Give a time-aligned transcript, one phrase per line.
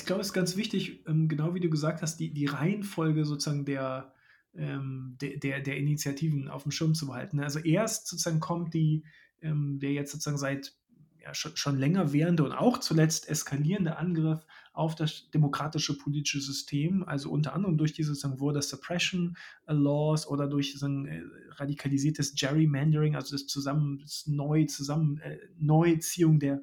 [0.00, 3.24] Ich glaube, es ist ganz wichtig, ähm, genau wie du gesagt hast, die, die Reihenfolge
[3.24, 4.12] sozusagen der,
[4.54, 7.40] ähm, der, der, der Initiativen auf dem Schirm zu behalten.
[7.40, 9.04] Also erst sozusagen kommt die,
[9.40, 10.76] ähm, der jetzt sozusagen seit
[11.22, 17.02] ja, schon, schon länger währende und auch zuletzt eskalierende Angriff auf das demokratische politische System,
[17.02, 22.34] also unter anderem durch diese sozusagen Voter Suppression Laws oder durch so ein äh, radikalisiertes
[22.34, 26.60] Gerrymandering, also das zusammen das neu zusammen äh, Neuziehung der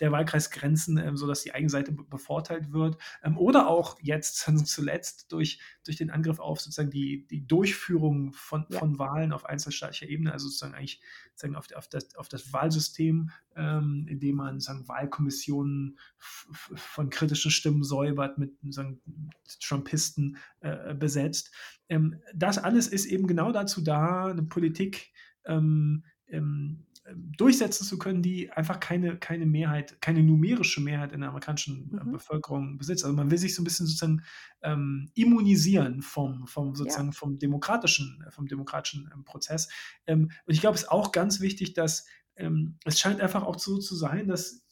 [0.00, 2.98] der Wahlkreisgrenzen, ähm, sodass die eigene Seite bevorteilt wird.
[3.22, 4.36] Ähm, oder auch jetzt
[4.66, 8.78] zuletzt durch, durch den Angriff auf sozusagen die, die Durchführung von, ja.
[8.78, 13.30] von Wahlen auf einzelstaatlicher Ebene, also sozusagen eigentlich sozusagen auf, auf, das, auf das Wahlsystem,
[13.56, 19.00] ähm, indem man sozusagen Wahlkommissionen von kritischen Stimmen säubert, mit sozusagen
[19.60, 21.52] Trumpisten äh, besetzt.
[21.88, 25.12] Ähm, das alles ist eben genau dazu da, eine Politik
[25.44, 31.28] ähm, ähm, durchsetzen zu können, die einfach keine, keine Mehrheit, keine numerische Mehrheit in der
[31.28, 32.12] amerikanischen äh, mhm.
[32.12, 33.04] Bevölkerung besitzt.
[33.04, 34.22] Also man will sich so ein bisschen sozusagen
[34.62, 37.12] ähm, immunisieren vom, vom sozusagen ja.
[37.12, 39.68] vom demokratischen, vom demokratischen ähm, Prozess.
[40.06, 43.58] Ähm, und ich glaube, es ist auch ganz wichtig, dass ähm, es scheint einfach auch
[43.58, 44.64] so zu sein, dass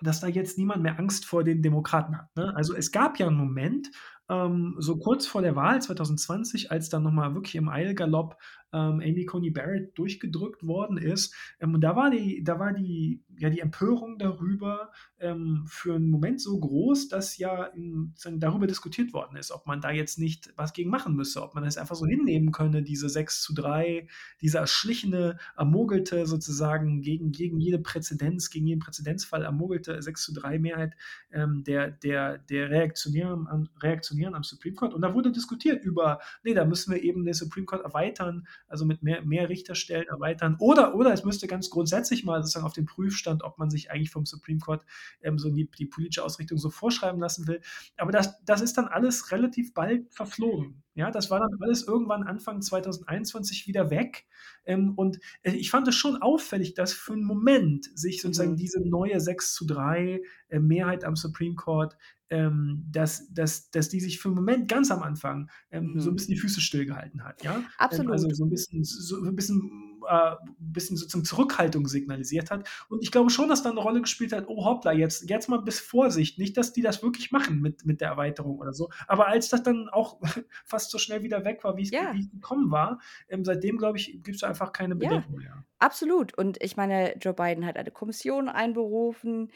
[0.00, 2.36] dass da jetzt niemand mehr Angst vor den Demokraten hat.
[2.36, 2.54] Ne?
[2.54, 3.90] Also es gab ja einen Moment,
[4.28, 8.36] ähm, so kurz vor der Wahl 2020, als dann nochmal wirklich im Eilgalopp
[8.72, 11.34] ähm, Amy Coney Barrett durchgedrückt worden ist.
[11.60, 16.10] Ähm, und da war die, da war die, ja, die Empörung darüber ähm, für einen
[16.10, 20.52] Moment so groß, dass ja in, darüber diskutiert worden ist, ob man da jetzt nicht
[20.56, 24.06] was gegen machen müsse, ob man es einfach so hinnehmen könne, diese 6 zu 3,
[24.40, 30.58] diese erschlichene, ermogelte sozusagen gegen, gegen jede Präzedenz, gegen jeden Präzedenzfall ermogelte 6 zu 3
[30.58, 30.94] Mehrheit
[31.32, 34.94] ähm, der, der, der Reaktionären, Reaktionären am Supreme Court.
[34.94, 38.84] Und da wurde diskutiert über, nee, da müssen wir eben den Supreme Court erweitern, also
[38.84, 40.56] mit mehr, mehr Richterstellen erweitern.
[40.58, 44.10] Oder, oder es müsste ganz grundsätzlich mal sozusagen auf den Prüfstand, ob man sich eigentlich
[44.10, 44.84] vom Supreme Court
[45.22, 47.60] ähm, so die, die politische Ausrichtung so vorschreiben lassen will.
[47.96, 50.82] Aber das, das ist dann alles relativ bald verflogen.
[50.98, 54.26] Ja, das war dann alles irgendwann Anfang 2021 wieder weg.
[54.64, 58.56] Ähm, und äh, ich fand es schon auffällig, dass für einen Moment sich sozusagen mhm.
[58.56, 61.96] diese neue 6 zu 3 äh, Mehrheit am Supreme Court
[62.30, 66.00] ähm, dass, dass, dass die sich für einen Moment ganz am Anfang ähm, mhm.
[66.00, 67.42] so ein bisschen die Füße stillgehalten hat.
[67.42, 67.64] Ja?
[67.78, 68.06] Absolut.
[68.06, 72.68] Ähm, also so ein bisschen, so ein bisschen, äh, bisschen sozusagen Zurückhaltung signalisiert hat.
[72.88, 75.58] Und ich glaube schon, dass da eine Rolle gespielt hat, oh hoppla, jetzt, jetzt mal
[75.58, 76.38] bis Vorsicht.
[76.38, 78.90] Nicht, dass die das wirklich machen mit, mit der Erweiterung oder so.
[79.06, 80.20] Aber als das dann auch
[80.64, 82.12] fast so schnell wieder weg war, wie es ja.
[82.12, 85.38] gekommen war, ähm, seitdem, glaube ich, gibt es einfach keine Bedenken ja.
[85.38, 85.64] mehr.
[85.78, 86.36] Absolut.
[86.36, 89.50] Und ich meine, Joe Biden hat eine Kommission einberufen,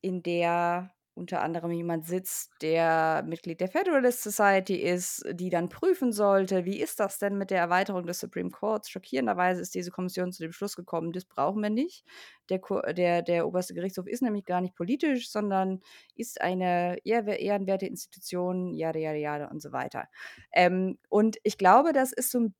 [0.00, 6.12] in der unter anderem jemand sitzt, der Mitglied der Federalist Society ist, die dann prüfen
[6.12, 8.90] sollte, wie ist das denn mit der Erweiterung des Supreme Courts?
[8.90, 12.04] Schockierenderweise ist diese Kommission zu dem Schluss gekommen, das brauchen wir nicht.
[12.50, 12.60] Der,
[12.92, 15.80] der, der oberste Gerichtshof ist nämlich gar nicht politisch, sondern
[16.14, 20.08] ist eine ehrenwerte Institution, jada, jada, jada und so weiter.
[20.52, 22.54] Ähm, und ich glaube, das ist so ein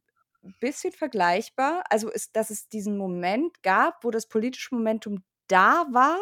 [0.60, 1.84] bisschen vergleichbar.
[1.90, 6.18] Also, ist, dass es diesen Moment gab, wo das politische Momentum da war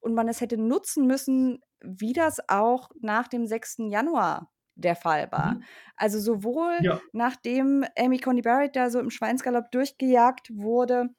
[0.00, 3.78] und man es hätte nutzen müssen, wie das auch nach dem 6.
[3.88, 5.54] Januar der Fall war.
[5.54, 5.62] Mhm.
[5.96, 7.00] Also sowohl ja.
[7.12, 11.10] nachdem Amy Coney Barrett da so im Schweinsgalopp durchgejagt wurde,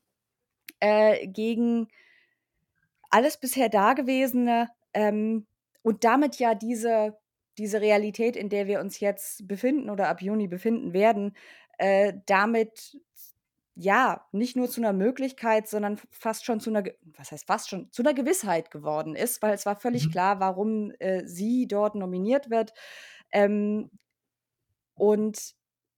[0.79, 1.87] äh, gegen
[3.09, 5.45] alles bisher Dagewesene ähm,
[5.83, 7.17] und damit ja diese,
[7.57, 11.35] diese Realität, in der wir uns jetzt befinden oder ab Juni befinden werden,
[11.77, 12.97] äh, damit
[13.81, 16.83] ja, nicht nur zu einer Möglichkeit, sondern fast schon zu einer,
[17.17, 20.11] was heißt fast schon, zu einer Gewissheit geworden ist, weil es war völlig Mhm.
[20.11, 22.73] klar, warum, äh, sie dort nominiert wird.
[23.31, 23.91] Ähm,
[24.95, 25.53] und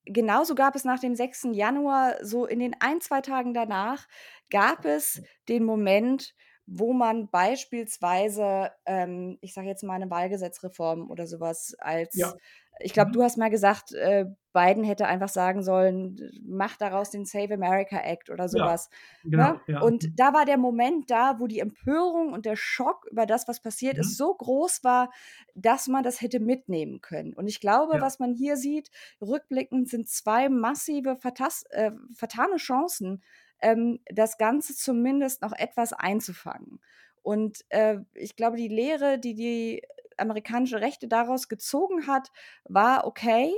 [0.05, 1.53] genauso gab es nach dem 6.
[1.53, 4.07] Januar, so in den ein, zwei Tagen danach,
[4.49, 6.33] gab es den Moment,
[6.65, 12.33] wo man beispielsweise, ähm, ich sage jetzt mal eine Wahlgesetzreform oder sowas als Ja.
[12.79, 13.13] ich glaube, Mhm.
[13.13, 17.97] du hast mal gesagt, äh, Biden hätte einfach sagen sollen, mach daraus den Save America
[17.97, 18.89] Act oder sowas.
[19.23, 19.61] Ja, genau, ne?
[19.67, 19.81] ja.
[19.81, 20.15] Und mhm.
[20.15, 23.95] da war der Moment da, wo die Empörung und der Schock über das, was passiert
[23.95, 24.01] mhm.
[24.01, 25.11] ist, so groß war,
[25.55, 27.33] dass man das hätte mitnehmen können.
[27.33, 28.89] Und ich glaube, was man hier sieht,
[29.21, 33.21] rückblickend sind zwei massive, vertas äh, vertane Chancen,
[33.63, 36.79] ähm, das Ganze zumindest noch etwas einzufangen.
[37.23, 39.81] Und äh, ich glaube, die Lehre, die die
[40.17, 42.29] amerikanische Rechte daraus gezogen hat,
[42.65, 43.53] war, okay,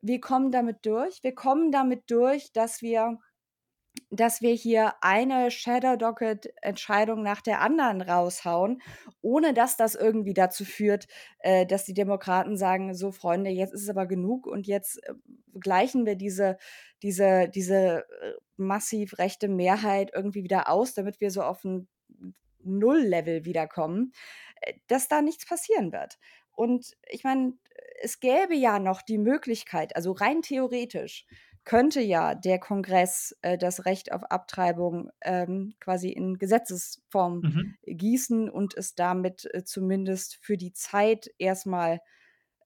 [0.00, 1.22] wir kommen damit durch.
[1.22, 3.20] Wir kommen damit durch, dass wir
[4.10, 8.82] dass wir hier eine Shadow Docket Entscheidung nach der anderen raushauen,
[9.20, 11.06] ohne dass das irgendwie dazu führt,
[11.40, 15.14] äh, dass die Demokraten sagen, so Freunde, jetzt ist es aber genug und jetzt äh,
[15.60, 16.58] gleichen wir diese,
[17.02, 21.88] diese, diese äh, massiv rechte Mehrheit irgendwie wieder aus, damit wir so auf ein
[22.64, 24.12] Null-Level wiederkommen.
[24.60, 26.18] äh, dass da nichts passieren wird.
[26.54, 27.54] Und ich meine,
[28.02, 31.26] es gäbe ja noch die Möglichkeit, also rein theoretisch
[31.64, 37.74] könnte ja der Kongress äh, das Recht auf Abtreibung ähm, quasi in Gesetzesform Mhm.
[37.86, 42.00] gießen und es damit äh, zumindest für die Zeit erstmal,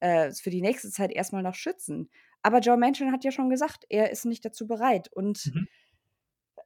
[0.00, 2.10] äh, für die nächste Zeit erstmal noch schützen.
[2.42, 5.08] Aber Joe Manchin hat ja schon gesagt, er ist nicht dazu bereit.
[5.12, 5.66] Und Mhm.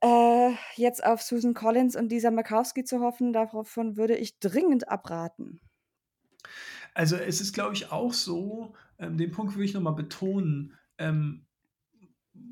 [0.03, 5.61] äh, jetzt auf Susan Collins und Lisa Murkowski zu hoffen, davon würde ich dringend abraten.
[6.95, 10.77] Also, es ist, glaube ich, auch so, ähm, den Punkt will ich noch mal betonen,
[10.99, 11.47] ähm,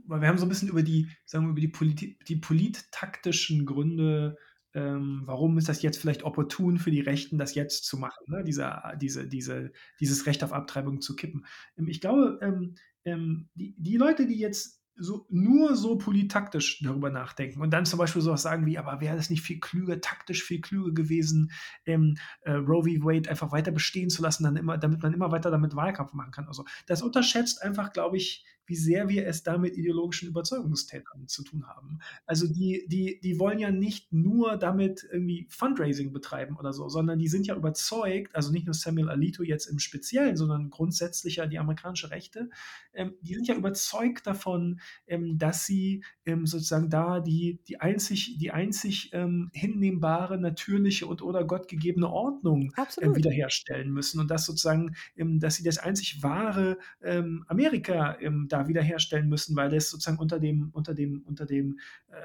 [0.07, 3.67] weil wir haben so ein bisschen über die sagen wir, über die politi die polittaktischen
[3.67, 4.37] Gründe,
[4.75, 8.45] ähm, warum ist das jetzt vielleicht opportun für die Rechten, das jetzt zu machen, ne?
[8.45, 11.47] Dieser diese diese dieses Recht auf Abtreibung zu kippen.
[11.77, 12.75] Ähm, ich glaube, ähm,
[13.05, 17.99] ähm, die die Leute, die jetzt so nur so polittaktisch darüber nachdenken und dann zum
[18.01, 21.53] Beispiel so was sagen wie: „Aber wäre das nicht viel klüger taktisch viel klüger gewesen,
[21.87, 23.05] ähm, äh, Roe v.
[23.05, 26.33] Wade einfach weiter bestehen zu lassen, dann immer damit man immer weiter damit Wahlkampf machen
[26.33, 31.27] kann“, also, das unterschätzt einfach, glaube ich, wie sehr wir es da mit ideologischen Überzeugungstätern
[31.27, 31.99] zu tun haben.
[32.27, 37.19] Also, die die die wollen ja nicht nur damit irgendwie Fundraising betreiben oder so, sondern
[37.19, 41.47] die sind ja überzeugt also, nicht nur Samuel Alito jetzt im Speziellen, sondern grundsätzlich ja
[41.47, 42.51] die amerikanische Rechte,
[42.93, 48.37] ähm, die sind ja überzeugt davon, ähm, dass sie, ähm, sozusagen da die die einzig
[48.39, 54.95] die einzig, ähm, hinnehmbare, natürliche und oder gottgegebene Ordnung, ähm, wiederherstellen müssen und dass sozusagen
[55.17, 60.39] ähm, dass sie das einzig wahre, Amerika, ähm, da wiederherstellen müssen, weil das sozusagen unter
[60.39, 61.79] dem unter dem unter dem,
[62.11, 62.17] äh,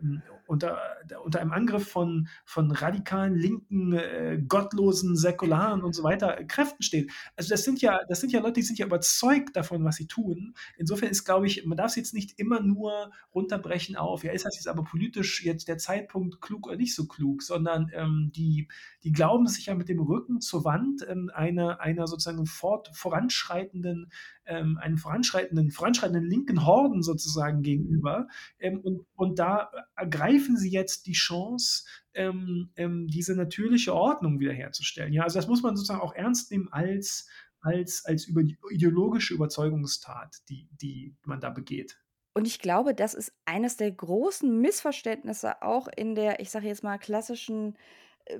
[0.00, 0.78] ähm, unter
[1.24, 7.10] unter einem Angriff von von radikalen, linken, äh, gottlosen, säkularen und so weiter Kräften steht.
[7.36, 10.06] Also, das sind ja das sind ja Leute, die sind ja überzeugt davon, was sie
[10.06, 10.54] tun.
[10.76, 14.44] Insofern ist, glaube ich man darf es jetzt nicht immer nur runterbrechen auf: „Ja, ist
[14.44, 18.68] das jetzt aber politisch jetzt der Zeitpunkt klug oder nicht so klug?“, sondern, ähm, die
[19.04, 24.10] die glauben sich ja mit dem Rücken zur Wand, ähm, einer einer sozusagen fort voranschreitenden
[24.46, 28.28] ähm, einem voranschreitenden voranschreitenden linken Horden sozusagen gegenüber.
[28.58, 31.84] Ähm, und und da ergreifen sie jetzt die Chance,
[32.14, 35.12] ähm, ähm, diese natürliche Ordnung wiederherzustellen.
[35.12, 37.28] Ja, also, das muss man sozusagen auch ernst nehmen als
[37.60, 41.98] als als über ideologische Überzeugungstat, die die man da begeht.
[42.36, 46.82] Und ich glaube, das ist eines der großen Missverständnisse auch in der, ich sage jetzt
[46.82, 47.78] mal, klassischen,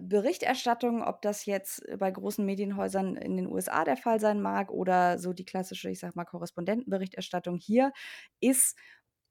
[0.01, 5.19] Berichterstattung, ob das jetzt bei großen Medienhäusern in den USA der Fall sein mag oder
[5.19, 7.93] so die klassische, ich sage mal, Korrespondentenberichterstattung hier,
[8.41, 8.77] ist,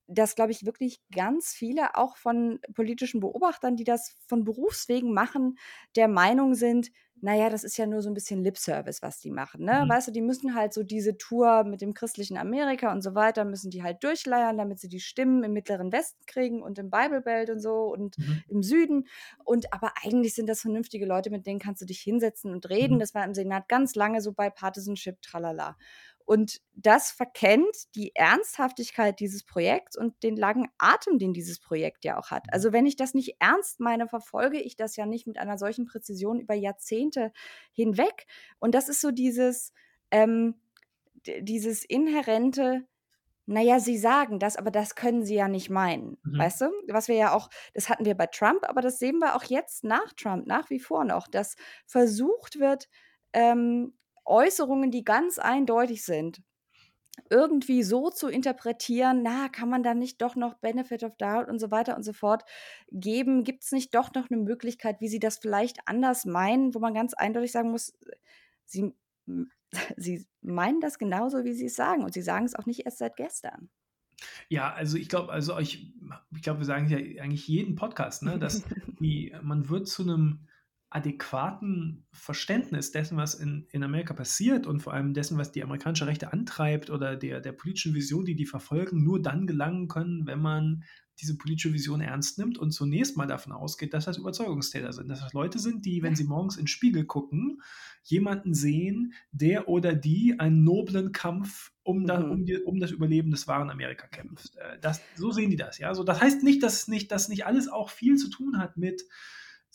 [0.07, 5.57] dass, glaube ich, wirklich ganz viele auch von politischen Beobachtern, die das von Berufswegen machen,
[5.95, 6.91] der Meinung sind:
[7.21, 9.83] „Na ja, das ist ja nur so 'n bisschen Lip-Service, was die machen“, ne?
[9.83, 9.89] Mhm.
[9.89, 13.45] Weißt du, die müssen halt so diese Tour mit dem christlichen Amerika und so weiter
[13.45, 17.21] müssen die halt durchleiern, damit sie die Stimmen im Mittleren Westen kriegen und im Bible
[17.21, 18.43] Belt und so und Mhm.
[18.47, 19.07] im Süden.
[19.43, 22.99] Und aber eigentlich sind das vernünftige Leute, mit denen kannst du dich hinsetzen und reden.
[22.99, 22.99] Mhm.
[22.99, 25.77] Das war im Senat ganz lange so Bipartisanship, tralala.
[26.25, 32.17] Und das verkennt die Ernsthaftigkeit dieses Projekts und den langen Atem, den dieses Projekt ja
[32.17, 32.45] auch hat.
[32.45, 32.51] Mhm.
[32.51, 35.85] Also, wenn ich das nicht ernst meine, verfolge ich das ja nicht mit einer solchen
[35.85, 37.31] Präzision über Jahrzehnte
[37.73, 38.25] hinweg.
[38.59, 39.71] Und das ist so dieses,
[40.11, 40.55] ähm
[41.41, 42.87] dieses inhärente:
[43.47, 46.39] „Na ja, Sie sagen das, aber das können Sie ja nicht meinen“, Mhm.
[46.39, 46.65] weißt du?
[46.89, 49.83] Was wir ja auch das hatten wir bei Trump, aber das sehen wir auch jetzt
[49.83, 51.55] nach Trump nach wie vor noch, dass
[51.87, 52.89] versucht wird,
[53.33, 56.41] ähm, Äußerungen, die ganz eindeutig sind,
[57.29, 61.59] irgendwie so zu interpretieren: „Na, kann man da nicht doch noch Benefit of Doubt und
[61.59, 62.43] so weiter und so fort
[62.91, 63.43] geben?
[63.45, 67.13] Gibt's nicht doch noch 'ne Möglichkeit, wie Sie das vielleicht anders meinen?“ Wo man ganz
[67.15, 67.93] eindeutig sagen muss,
[68.65, 68.93] Sie
[69.97, 72.99] Sie meinen das genauso, wie Sie es sagen und Sie sagen es auch nicht erst
[72.99, 73.69] seit gestern.
[74.49, 75.93] Ja, also, ich glaube also, ich
[76.35, 78.63] ich glaube, wir sagen ja eigentlich jeden Podcast, ne, dass
[78.99, 80.47] die man wird zu 'nem
[80.95, 86.07] adäquaten Verständnis dessen, was in in Amerika passiert und vor allem dessen, was die amerikanische
[86.07, 90.39] Rechte antreibt oder der der politischen Vision, die die verfolgen, nur dann gelangen können, wenn
[90.41, 90.83] man
[91.19, 95.07] diese politische Vision ernst nimmt und zunächst mal davon ausgeht, dass das Überzeugungstäter sind.
[95.07, 97.61] Dass das Leute sind, die, wenn sie morgens in 'n Spiegel gucken,
[98.03, 102.29] jemanden sehen, der oder die einen noblen Kampf um da Mhm.
[102.29, 104.55] um die um das Überleben des wahren Amerika kämpft.
[104.57, 105.87] Äh, das so sehen die das, ja?
[105.89, 109.03] Also, das heißt nicht, dass nicht dass nicht alles auch viel zu tun hat mit,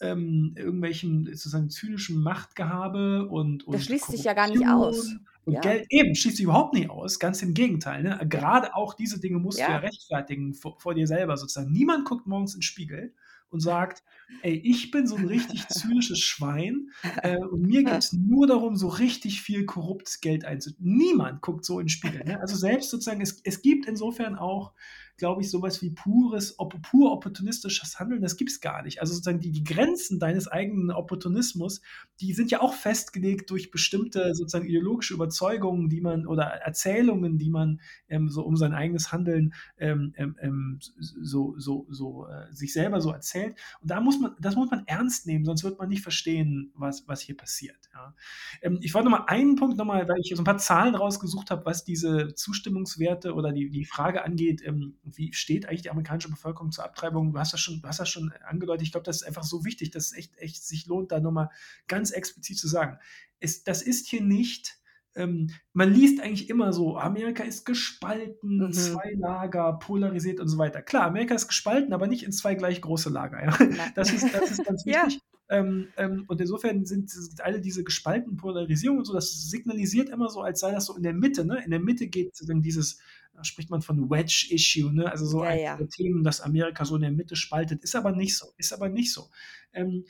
[0.00, 5.16] ähm, irgendwelchen sozusagen zynischen Machtgehabe und Das und schließt sich ja gar nicht aus.
[5.16, 5.62] Korruption und Ja.
[5.62, 8.20] Geld eben, schließt sich überhaupt nicht aus, ganz im Gegenteil, ne?
[8.30, 8.30] Ja.
[8.30, 9.80] Gerade auch diese Dinge musst du ja Ja.
[9.80, 11.72] rechtfertigen v vor dir selber sozusagen.
[11.72, 13.14] Niemand guckt morgens in 'n Spiegel
[13.50, 14.02] und sagt:
[14.40, 16.90] „Ey, ich bin so 'n richtig zynisches Schwein,
[17.22, 21.80] äh, und mir geht's nur darum, so richtig viel korruptes Geld einzu“ Niemand guckt so
[21.80, 22.40] in 'n Spiegel, ne?
[22.40, 24.74] Also, selbst sozusagen es es gibt insofern auch
[25.20, 29.00] glaube ich, sowas wie pures, op pur opportunistisches Handeln, das gibt es gar nicht.
[29.00, 31.82] Also sozusagen die, die Grenzen deines eigenen Opportunismus,
[32.20, 37.50] die sind ja auch festgelegt durch bestimmte sozusagen ideologische Überzeugungen, die man oder Erzählungen, die
[37.50, 42.72] man ähm, so um sein eigenes Handeln ähm, ähm, ähm so, so, so äh, sich
[42.72, 43.56] selber so erzählt.
[43.82, 47.06] Und da muss man, das muss man ernst nehmen, sonst wird man nicht verstehen, was,
[47.08, 47.90] was hier passiert.
[47.92, 48.14] Ja.
[48.62, 51.50] Ähm, ich wollte noch mal einen Punkt nochmal, weil ich so ein paar Zahlen rausgesucht
[51.50, 56.30] habe, was diese Zustimmungswerte oder die, die Frage angeht, ähm, wie steht eigentlich die amerikanische
[56.30, 57.32] Bevölkerung zur Abtreibung?
[57.32, 58.82] Du hast das schon, du hast das schon angedeutet.
[58.82, 61.50] Ich glaube, das ist einfach so wichtig, dass es echt, echt sich lohnt, da nochmal
[61.88, 62.98] ganz explizit zu sagen.
[63.40, 64.80] Es, das ist hier nicht
[65.16, 68.72] ähm, man liest eigentlich immer so, Amerika ist gespalten, mhm.
[68.72, 70.82] zwei Lager, polarisiert und so weiter.
[70.82, 73.44] Klar, Amerika ist gespalten, aber nicht in zwei gleich große Lager.
[73.44, 73.90] Ja?
[73.94, 75.14] Das, ist, das ist ganz wichtig.
[75.14, 75.20] ja.
[75.50, 80.28] Ähm, ähm, und insofern sind, sind, alle diese gespaltenen Polarisierungen und so, das signalisiert immer
[80.28, 81.44] so, als sei das so in der Mitte.
[81.44, 81.60] Ne?
[81.64, 83.00] In der Mitte geht dann dieses,
[83.40, 85.10] da spricht man von Wedge-Issue, ne?
[85.10, 85.78] also so ja, ein ja.
[85.86, 87.82] Themen, dass Amerika so in der Mitte spaltet.
[87.82, 88.52] Ist aber nicht so.
[88.58, 89.30] Ist aber nicht so.
[89.72, 90.04] Ähm,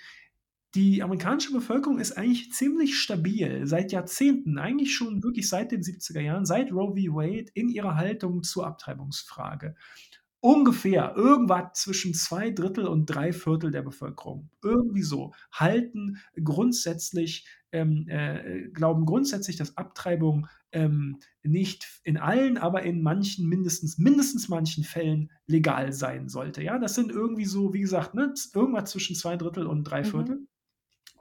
[0.75, 6.21] die amerikanische Bevölkerung ist eigentlich ziemlich stabil seit Jahrzehnten, eigentlich schon wirklich seit den 70er
[6.21, 7.15] Jahren, seit Roe v.
[7.15, 9.77] Wade in ihrer Haltung zur Abtreibungsfrage
[10.41, 18.07] ungefähr irgendwas zwischen zwei Drittel und drei Viertel der Bevölkerung, irgendwie so, halten grundsätzlich, ähm,
[18.09, 24.85] äh, glauben grundsätzlich, dass Abtreibung ähm, nicht in allen, aber in manchen, mindestens, mindestens manchen
[24.85, 26.63] Fällen legal sein sollte.
[26.63, 30.07] Ja, das sind irgendwie so, wie gesagt, ne, irgendwas zwischen zwei Drittel und drei mhm.
[30.07, 30.37] Viertel.
[30.37, 30.49] Mhm.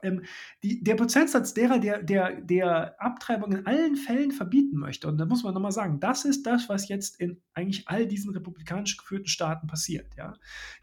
[0.02, 0.22] Ähm,
[0.62, 5.26] die, der Prozentsatz derer, der, der, der Abtreibung in allen Fällen verbieten möchte, und da
[5.26, 9.26] muss man nochmal sagen, das ist das, was jetzt in eigentlich all diesen republikanisch geführten
[9.26, 10.16] Staaten passiert.
[10.16, 10.34] Ja?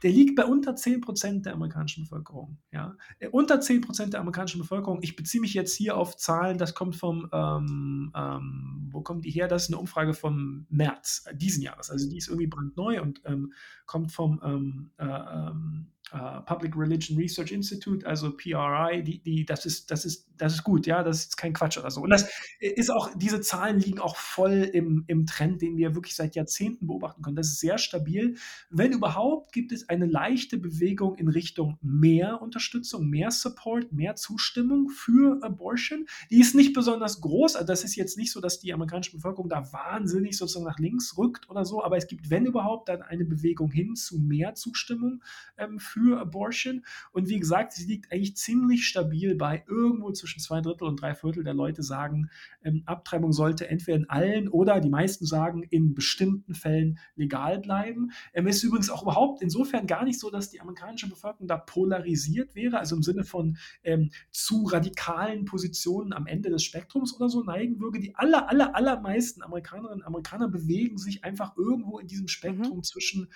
[0.03, 2.57] Der liegt bei unter 10 Prozent der amerikanischen Bevölkerung.
[2.71, 2.95] Ja?
[3.19, 6.75] Äh, unter 10 Prozent der amerikanischen Bevölkerung, ich beziehe mich jetzt hier auf Zahlen, das
[6.75, 9.47] kommt vom, ähm, ähm, wo kommt die her?
[9.47, 11.89] Das ist eine Umfrage vom März diesen Jahres.
[11.89, 13.53] Also die ist irgendwie brandneu und ähm,
[13.85, 19.65] kommt vom ähm, äh, ähm, Uh, Public Religion Research Institute, also PRI, die, die, das
[19.65, 21.99] ist, das ist, das ist gut, ja, das ist kein Quatsch oder so.
[21.99, 22.29] Und das
[22.61, 26.87] ist auch, diese Zahlen liegen auch voll im, im Trend, den wir wirklich seit Jahrzehnten
[26.87, 27.35] beobachten können.
[27.35, 28.35] Das ist sehr stabil.
[28.69, 34.87] Wenn überhaupt, gibt es eine leichte Bewegung in Richtung mehr Unterstützung, mehr Support, mehr Zustimmung
[34.87, 36.05] für Abortion.
[36.31, 37.57] Die ist nicht besonders groß.
[37.57, 41.17] Also das ist jetzt nicht so, dass die amerikanische Bevölkerung da wahnsinnig sozusagen nach links
[41.17, 45.21] rückt oder so, aber es gibt, wenn überhaupt, dann eine Bewegung hin zu mehr Zustimmung
[45.57, 46.85] ähm, für für Abortion.
[47.11, 51.15] Und wie gesagt, sie liegt eigentlich ziemlich stabil bei irgendwo zwischen zwei Drittel und drei
[51.15, 52.29] Viertel der Leute sagen,
[52.63, 58.11] ähm, Abtreibung sollte entweder in allen oder die meisten sagen in bestimmten Fällen legal bleiben.
[58.33, 61.57] Ähm, es ist übrigens auch überhaupt insofern gar nicht so, dass die amerikanische Bevölkerung da
[61.57, 67.29] polarisiert wäre, also im Sinne von ähm, zu radikalen Positionen am Ende des Spektrums oder
[67.29, 67.99] so neigen würde.
[67.99, 72.83] Die aller, aller, allermeisten Amerikanerinnen und Amerikaner bewegen sich einfach irgendwo in diesem Spektrum mhm.
[72.83, 73.29] zwischen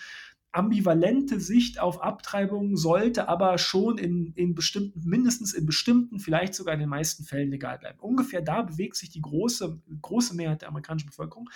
[0.54, 6.74] ambivalente Sicht auf Abtreibung sollte aber schon in, in bestimmten, mindestens in bestimmten, vielleicht sogar
[6.74, 8.00] in den meisten Fällen legal bleiben.
[8.00, 11.50] Ungefähr da bewegt sich die große, große Mehrheit der amerikanischen Bevölkerung.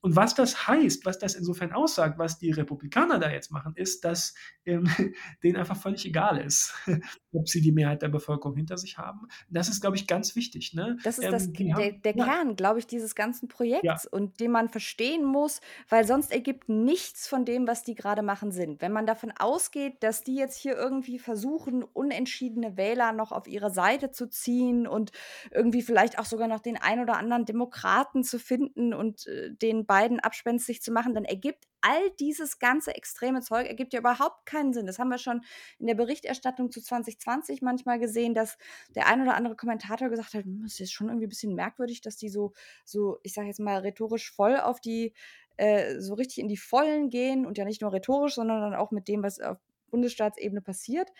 [0.00, 4.04] Und was das heißt, was das insofern aussagt, was die Republikaner da jetzt machen, ist,
[4.04, 4.88] dass ähm,
[5.42, 6.72] denen einfach völlig egal ist,
[7.32, 9.28] ob sie die Mehrheit der Bevölkerung hinter sich haben.
[9.50, 10.72] Das ist, glaube ich, ganz wichtig.
[10.72, 10.96] Ne?
[11.04, 12.24] Das ist ähm, das, der, haben, der ja.
[12.24, 14.10] Kern, glaube ich, dieses ganzen Projekts ja.
[14.10, 18.37] und den man verstehen muss, weil sonst ergibt nichts von dem, was die gerade machen
[18.38, 18.76] machen Sinn.
[18.80, 23.70] Wenn man davon ausgeht, dass die jetzt hier irgendwie versuchen, unentschiedene Wähler noch auf ihre
[23.70, 25.10] Seite zu ziehen und
[25.50, 29.86] irgendwie vielleicht auch sogar noch den ein oder anderen Demokraten zu finden und äh, den
[29.86, 34.72] beiden abspenstig zu machen, dann ergibt all dieses ganze extreme Zeug ergibt ja überhaupt keinen
[34.72, 34.86] Sinn.
[34.86, 35.42] Das haben wir schon
[35.78, 38.56] in der Berichterstattung zu 2020 manchmal gesehen, dass
[38.94, 41.54] der ein oder andere Kommentator gesagt hat, hm, das ist jetzt schon irgendwie ein bisschen
[41.54, 42.52] merkwürdig, dass die so,
[42.84, 45.12] so ich sage jetzt mal, rhetorisch voll auf die
[45.58, 48.90] äh, so richtig in die Vollen gehen und ja nicht nur rhetorisch, sondern dann auch
[48.90, 49.58] mit dem, was auf
[49.90, 51.10] Bundesstaatsebene passiert.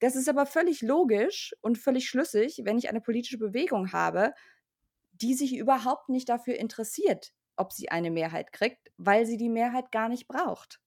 [0.00, 4.32] Das ist aber völlig logisch und völlig schlüssig, wenn ich eine politische Bewegung habe,
[5.12, 9.92] die sich überhaupt nicht dafür interessiert, ob sie eine Mehrheit kriegt, weil sie die Mehrheit
[9.92, 10.80] gar nicht braucht.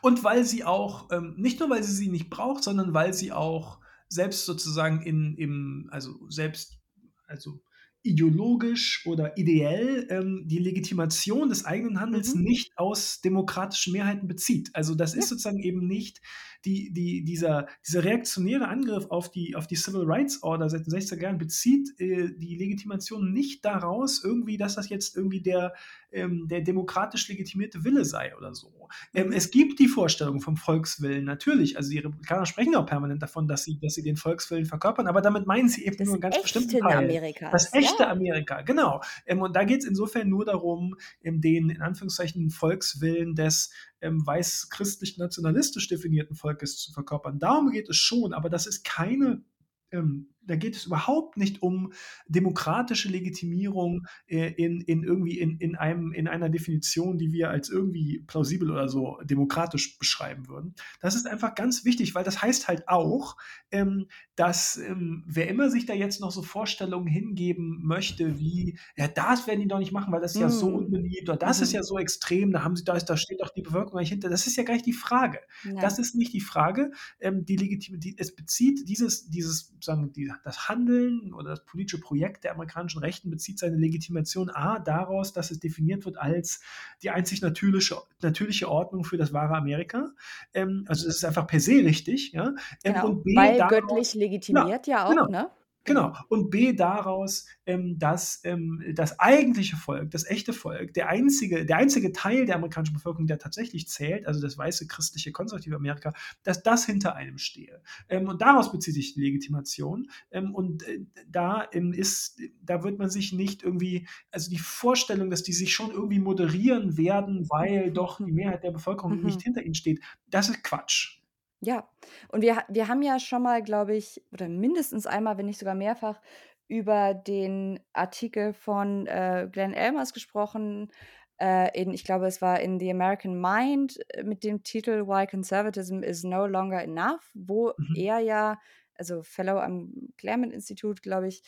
[0.00, 3.32] Und weil sie auch, ähm, nicht nur weil sie sie nicht braucht, sondern weil sie
[3.32, 6.78] auch selbst sozusagen in, im, also selbst,
[7.26, 7.60] also
[8.06, 12.42] ideologisch oder ideell ähm, die Legitimation des eigenen Handels mhm.
[12.42, 14.70] nicht aus demokratischen Mehrheiten bezieht.
[14.72, 15.20] Also das ja.
[15.20, 16.20] ist sozusagen eben nicht
[16.64, 20.92] die, die, dieser, dieser reaktionäre Angriff auf die, auf die Civil Rights Order seit den
[20.92, 25.74] 60er Jahren bezieht äh, die Legitimation nicht daraus, irgendwie, dass das jetzt irgendwie der,
[26.12, 28.88] ähm, der demokratisch legitimierte Wille sei oder so.
[29.12, 31.76] Ähm, es gibt die Vorstellung vom Volkswillen, natürlich.
[31.76, 35.20] Also die Republikaner sprechen auch permanent davon, dass sie, dass sie den Volkswillen verkörpern, aber
[35.20, 36.98] damit meinen sie eben das nur einen ganz bestimmten Teil.
[36.98, 39.02] Amerikas, das echte echte Amerika, genau.
[39.26, 44.26] Ähm, und da geht es insofern nur darum, ähm, den in Anführungszeichen Volkswillen des ähm,
[44.26, 47.38] weiß-christlich-nationalistisch definierten Volkes zu verkörpern.
[47.38, 49.44] Darum geht es schon, aber das ist keine
[49.90, 51.92] ähm, da geht es überhaupt nicht um
[52.28, 57.68] demokratische Legitimierung äh, in, in irgendwie in, in, einem, in einer Definition, die wir als
[57.68, 60.74] irgendwie plausibel oder so demokratisch beschreiben würden.
[61.00, 63.36] Das ist einfach ganz wichtig, weil das heißt halt auch,
[63.70, 69.08] ähm, dass ähm, wer immer sich da jetzt noch so Vorstellungen hingeben möchte, wie, ja,
[69.08, 70.76] das werden die doch nicht machen, weil das ist ja so Mhm.
[70.76, 71.76] unbeliebt oder das ist Mhm.
[71.76, 74.28] ja so extrem, da haben sie, da, ist, da steht doch die Bevölkerung nicht hinter.
[74.28, 75.40] Das ist ja gar nicht die Frage.
[75.64, 75.80] Ja.
[75.80, 76.90] Das ist nicht die Frage.
[77.20, 82.44] Ähm, die Legitimität, es bezieht dieses, dieses, sagen die, das Handeln oder das politische Projekt
[82.44, 86.60] der amerikanischen Rechten bezieht seine Legitimation A daraus, dass es definiert wird als
[87.02, 90.10] die einzig natürliche, natürliche Ordnung für das wahre Amerika.
[90.54, 92.52] Ähm, also das ist einfach per se richtig, ja.
[92.82, 95.24] Ähm, Genau, und B weil daraus, göttlich ja, legitimiert ja genau.
[95.24, 95.50] auch, ne?
[95.86, 95.96] Genau.
[95.96, 96.16] Genau.
[96.28, 101.78] Und B daraus, ähm, dass ähm, das eigentliche Volk, das echte Volk, der einzige, der
[101.78, 106.12] einzige Teil der amerikanischen Bevölkerung, der tatsächlich zählt, also das weiße, christliche, konservative Amerika,
[106.42, 107.80] dass das hinter einem stehe.
[108.08, 110.10] Ähm, und daraus bezieht sich die Legitimation.
[110.30, 115.30] Ähm, und äh, da ähm, ist, da wird man sich nicht irgendwie, also die Vorstellung,
[115.30, 119.42] dass die sich schon irgendwie moderieren werden, weil doch die Mehrheit der Bevölkerung nicht Mhm.
[119.42, 121.15] hinter ihnen steht, das ist Quatsch.
[121.62, 121.88] Ja,
[122.28, 125.74] und wir wir haben ja schon mal, glaube ich oder mindestens einmal, wenn nicht sogar
[125.74, 126.20] mehrfach,
[126.68, 130.92] über den Artikel von, äh, Glenn Elmers gesprochen,
[131.40, 135.26] äh, in ich glaube, es war in „The American Mind“ äh, mit dem Titel „Why
[135.26, 137.94] Conservatism is no longer enough“, wo Mhm.
[137.94, 138.58] er ja
[138.98, 141.42] also Fellow am Claremont-Institut, glaube ich,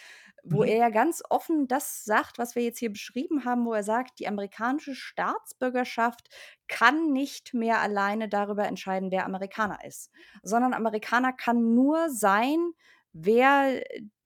[0.44, 0.76] wo er Mhm.
[0.76, 4.28] ja ganz offen das sagt, was wir jetzt hier beschrieben haben, wo er sagt, die
[4.28, 6.28] amerikanische Staatsbürgerschaft
[6.68, 10.10] kann nicht mehr alleine darüber entscheiden, wer Amerikaner ist,
[10.42, 12.72] sondern Amerikaner kann nur sein,
[13.12, 13.82] wer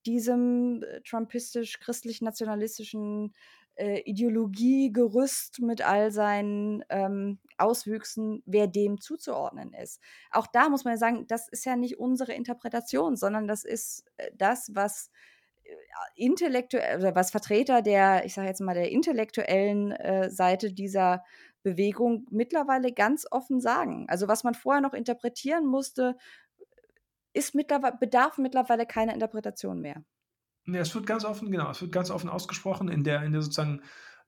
[0.07, 3.33] diesem äh, trumpistisch-christlich-nationalistischen,
[3.77, 10.01] äh, Ideologiegerüst mit all seinen, ähm, Auswüchsen wer dem zuzuordnen ist.
[10.31, 14.05] Auch da muss man ja sagen, das ist ja nicht unsere Interpretation, sondern das ist,
[14.17, 15.11] äh, das, was,
[15.65, 15.75] äh,
[16.17, 21.25] intellektuell oder was Vertreter der, ich sage jetzt mal, der intellektuellen, äh, Seite dieser
[21.63, 24.07] Bewegung mittlerweile ganz offen sagen.
[24.09, 26.17] Also, was man vorher noch interpretieren musste,
[27.35, 30.03] ist mittlerwei bedarf mittlerweile keiner Interpretation mehr.
[30.67, 33.43] Ne, es wird ganz offen genau, es wird ganz offen ausgesprochen in der in der
[33.43, 33.81] sozusagen,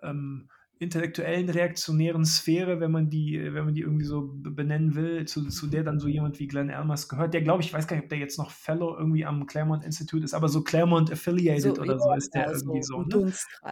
[0.02, 0.48] ähm,
[0.80, 5.46] intellektuellen, reaktionären Sphäre, wenn man die wenn man die irgendwie so be benennen will, zu
[5.48, 7.94] zu der dann so jemand wie Glenn Elmers gehört, der glaube ich ich weiß gar
[7.96, 11.78] nicht, ob der jetzt noch Fellow irgendwie am Claremont Institute ist, aber so Claremont affiliated
[11.78, 13.22] So, ja, oder so ist der genau, irgendwie so ne?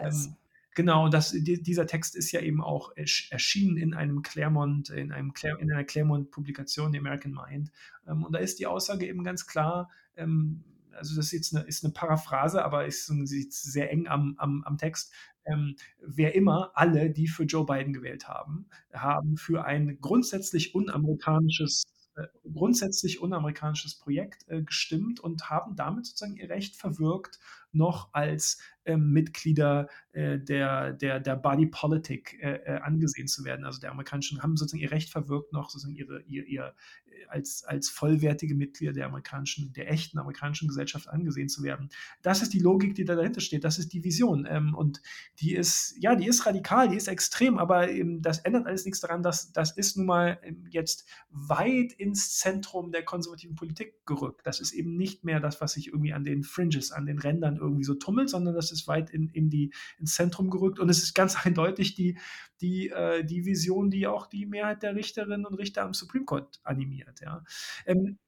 [0.01, 0.37] Ähm,
[0.77, 5.11] genau, das die dieser Text ist ja eben auch ersch erschienen in einem Claremont in
[5.11, 7.73] einem Clar in einer Claremont-Publikation, „The American Mind“.
[8.07, 11.61] Ähm, und da ist die Aussage eben ganz klar, ähm also das ist jetzt 'ne
[11.63, 15.13] ist 'ne Paraphrase, aber ist ist sehr eng am am am Text.
[15.45, 21.83] Ähm, wer immer alle, die für Joe Biden gewählt haben, haben für ein grundsätzlich unamerikanisches
[22.17, 27.39] äh, grundsätzlich unamerikanisches Projekt, äh, gestimmt und haben damit sozusagen ihr Recht verwirkt,
[27.73, 33.65] noch als, ähm, Mitglieder, äh, der der der Body Politic, äh, äh, angesehen zu werden.
[33.65, 36.75] Also, der amerikanischen haben sozusagen ihr Recht verwirkt, noch sozusagen ihre ihr ihr
[37.07, 41.91] äh, als als vollwertige Mitglieder der amerikanischen der echten amerikanischen Gesellschaft angesehen zu werden.
[42.23, 43.65] Das ist die Logik, die da dahinter steht.
[43.65, 44.47] Das ist die Vision.
[44.49, 45.01] Ähm, und
[45.41, 49.01] die ist ja, die ist radikal, die ist extrem, aber eben das ändert alles nix
[49.01, 54.41] daran, dass das ist nun mal, ähm, jetzt weit ins Zentrum der konservativen Politik gerückt.
[54.45, 57.57] Das ist eben nicht mehr das, was sich irgendwie an den Fringes, an den Rändern
[57.63, 61.03] irgendwie so tummelt, sondern das ist weit in in die ins Zentrum gerückt und es
[61.03, 62.19] ist ganz eindeutig die
[62.61, 66.61] die äh, die Vision, die auch die Mehrheit der Richterinnen und Richter am Supreme Court
[66.65, 67.45] animiert, ja.
[67.87, 68.19] Ähm,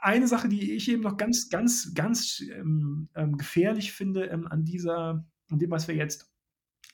[0.00, 4.64] eine Sache, die ich eben noch ganz ganz ganz, ähm, ähm, gefährlich finde, ähm, an
[4.64, 6.34] dieser an dem, was wir jetzt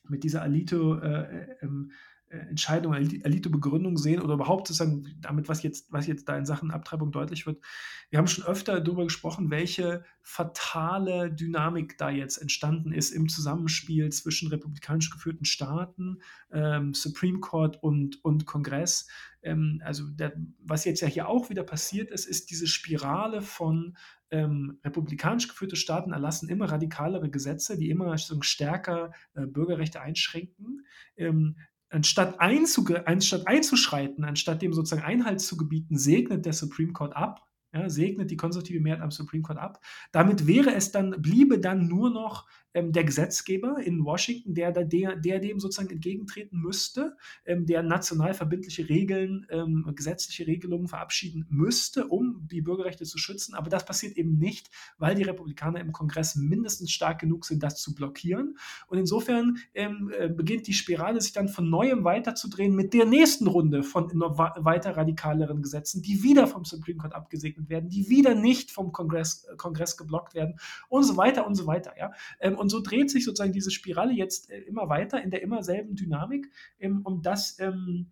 [0.08, 1.94] mit dieser Alito, äh, äh, ähm, äh,
[2.30, 6.70] Entscheidung, Ali Alito-Begründung sehen oder überhaupt sozusagen damit, was jetzt was jetzt da in Sachen
[6.70, 7.60] Abtreibung deutlich wird.
[8.08, 14.10] Wir haben schon öfter darüber gesprochen, welche fatale Dynamik da jetzt entstanden ist im Zusammenspiel
[14.10, 19.08] zwischen republikanisch geführten Staaten, ähm, Supreme Court und und Kongress.
[19.42, 23.96] Ähm, also, der was jetzt ja hier auch wieder passiert ist, ist diese Spirale von,
[24.30, 30.86] ähm, republikanisch geführte Staaten erlassen immer radikalere Gesetze, die immer stärker, äh, Bürgerrechte einschränken.
[31.16, 31.56] Ähm,
[31.90, 37.46] anstatt einzuge anstatt einzuschreiten, anstatt dem sozusagen Einhalt zu gebieten, segnet der Supreme Court ab
[37.72, 39.80] ja, segnet die konservative Mehrheit am Supreme Court ab.
[40.12, 45.16] Damit wäre es dann, bliebe dann nur noch ähm, der Gesetzgeber in Washington, der, der,
[45.16, 52.06] der dem sozusagen entgegentreten müsste, ähm, der national verbindliche Regeln, ähm, gesetzliche Regelungen verabschieden müsste,
[52.06, 53.54] um die Bürgerrechte zu schützen.
[53.54, 57.80] Aber das passiert eben nicht, weil die Republikaner im Kongress mindestens stark genug sind, das
[57.80, 58.56] zu blockieren.
[58.86, 63.46] Und insofern ähm, äh, beginnt die Spirale sich dann von neuem weiterzudrehen mit der nächsten
[63.46, 68.34] Runde von noch weiter radikaleren Gesetzen, die wieder vom Supreme Court abgesegnet werden, die wieder
[68.34, 71.94] nicht vom Kongress, äh, Kongress geblockt werden und so weiter und so weiter.
[71.98, 72.12] Ja?
[72.40, 75.62] Ähm, und so dreht sich sozusagen diese Spirale jetzt äh, immer weiter in der immer
[75.62, 78.10] selben Dynamik, ähm, um das ähm,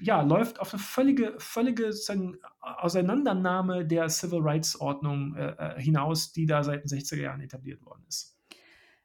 [0.00, 1.90] ja, läuft auf eine völlige, völlige
[2.60, 7.84] Auseinandernahme der Civil Rights Ordnung äh, äh hinaus, die da seit den 60er Jahren etabliert
[7.84, 8.36] worden ist.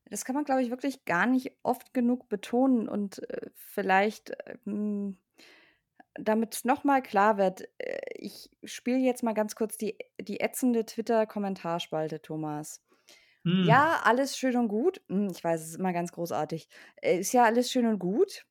[0.10, 4.32] Das kann man, glaube ich, wirklich gar nicht oft genug betonen und äh, vielleicht,
[4.66, 5.18] ähm,
[6.20, 10.86] damit es nochmal klar wird, äh, ich spiele jetzt mal ganz kurz die, die ätzende
[10.86, 12.82] Twitter-Kommentarspalte, Thomas.
[13.44, 13.66] Hm.
[13.66, 15.02] Ja, alles schön und gut.
[15.10, 16.68] Hm, ich weiß, es ist immer ganz großartig.
[16.98, 18.46] Äh, ist ja alles schön und gut.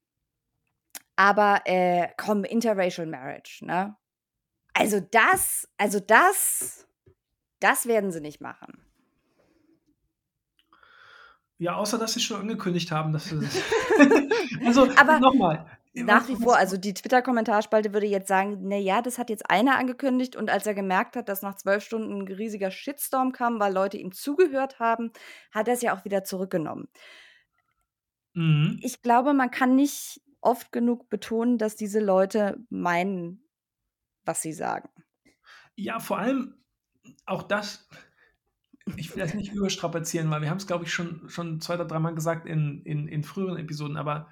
[1.17, 3.97] Aber äh, komm, Interracial Marriage, ne?
[4.75, 6.87] Also das, also das,
[7.61, 8.83] das werden sie nicht machen.
[11.59, 13.39] Ja, außer dass sie schon angekündigt haben, dass sie
[14.67, 15.67] Also Aber nochmal.
[16.05, 19.77] Nach wie vor, also die Twitter-Kommentarspalte würde jetzt sagen, na ja, das hat jetzt einer
[19.79, 23.73] angekündigt und als er gemerkt hat, dass nach zwölf Stunden ein riesiger Shitstorm kam, weil
[23.73, 25.13] Leute ihm zugehört haben,
[25.51, 26.89] hat er es ja auch wieder zurückgenommen.
[28.35, 28.79] Mhm.
[28.83, 33.43] Ich glaube, man kann nicht oft genug betonen, dass diese Leute meinen,
[34.25, 34.91] was sie sagen.
[35.75, 36.55] Ja, vor allem
[37.25, 37.89] auch das
[38.97, 41.87] ich will das nicht überstrapazieren, weil wir haben es, glaube ich, schon schon zwei oder
[41.87, 44.29] dreimal gesagt in in in früheren Episoden, aber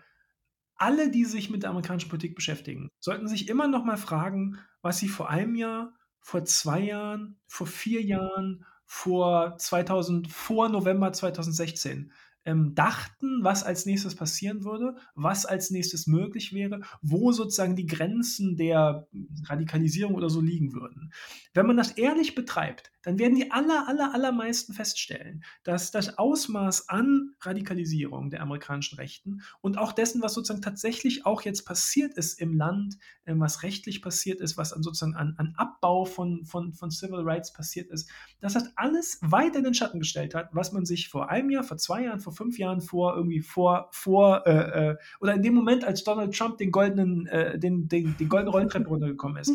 [0.76, 4.98] alle, die sich mit der amerikanischen Politik beschäftigen, sollten sich immer noch mal fragen, was
[4.98, 12.12] sie vor einem Jahr, vor zwei Jahren, vor vier Jahren, vor 2000 vor November 2016
[12.44, 17.86] ähm, dachten, was als nächstes passieren würde, was als nächstes möglich wäre, wo sozusagen die
[17.86, 19.06] Grenzen der
[19.44, 21.12] Radikalisierung oder so liegen würden.
[21.54, 26.88] Wenn man das ehrlich betreibt, dann werden die aller, aller, allermeisten feststellen, dass das Ausmaß
[26.88, 32.40] an Radikalisierung der amerikanischen Rechten und auch dessen, was sozusagen tatsächlich auch jetzt passiert ist
[32.40, 36.72] im Land, ähm, was rechtlich passiert ist, was an sozusagen an, an Abbau von, von,
[36.72, 40.72] von Civil Rights passiert ist, dass das alles weit in den Schatten gestellt hat, was
[40.72, 44.46] man sich vor einem Jahr, vor zwei Jahren, vor fünf Jahren vor irgendwie vor, vor
[44.46, 48.26] äh, äh, oder in dem Moment, als Donald Trump den goldenen, äh, den, den, die
[48.26, 49.52] goldene Rolltreppe runtergekommen ist.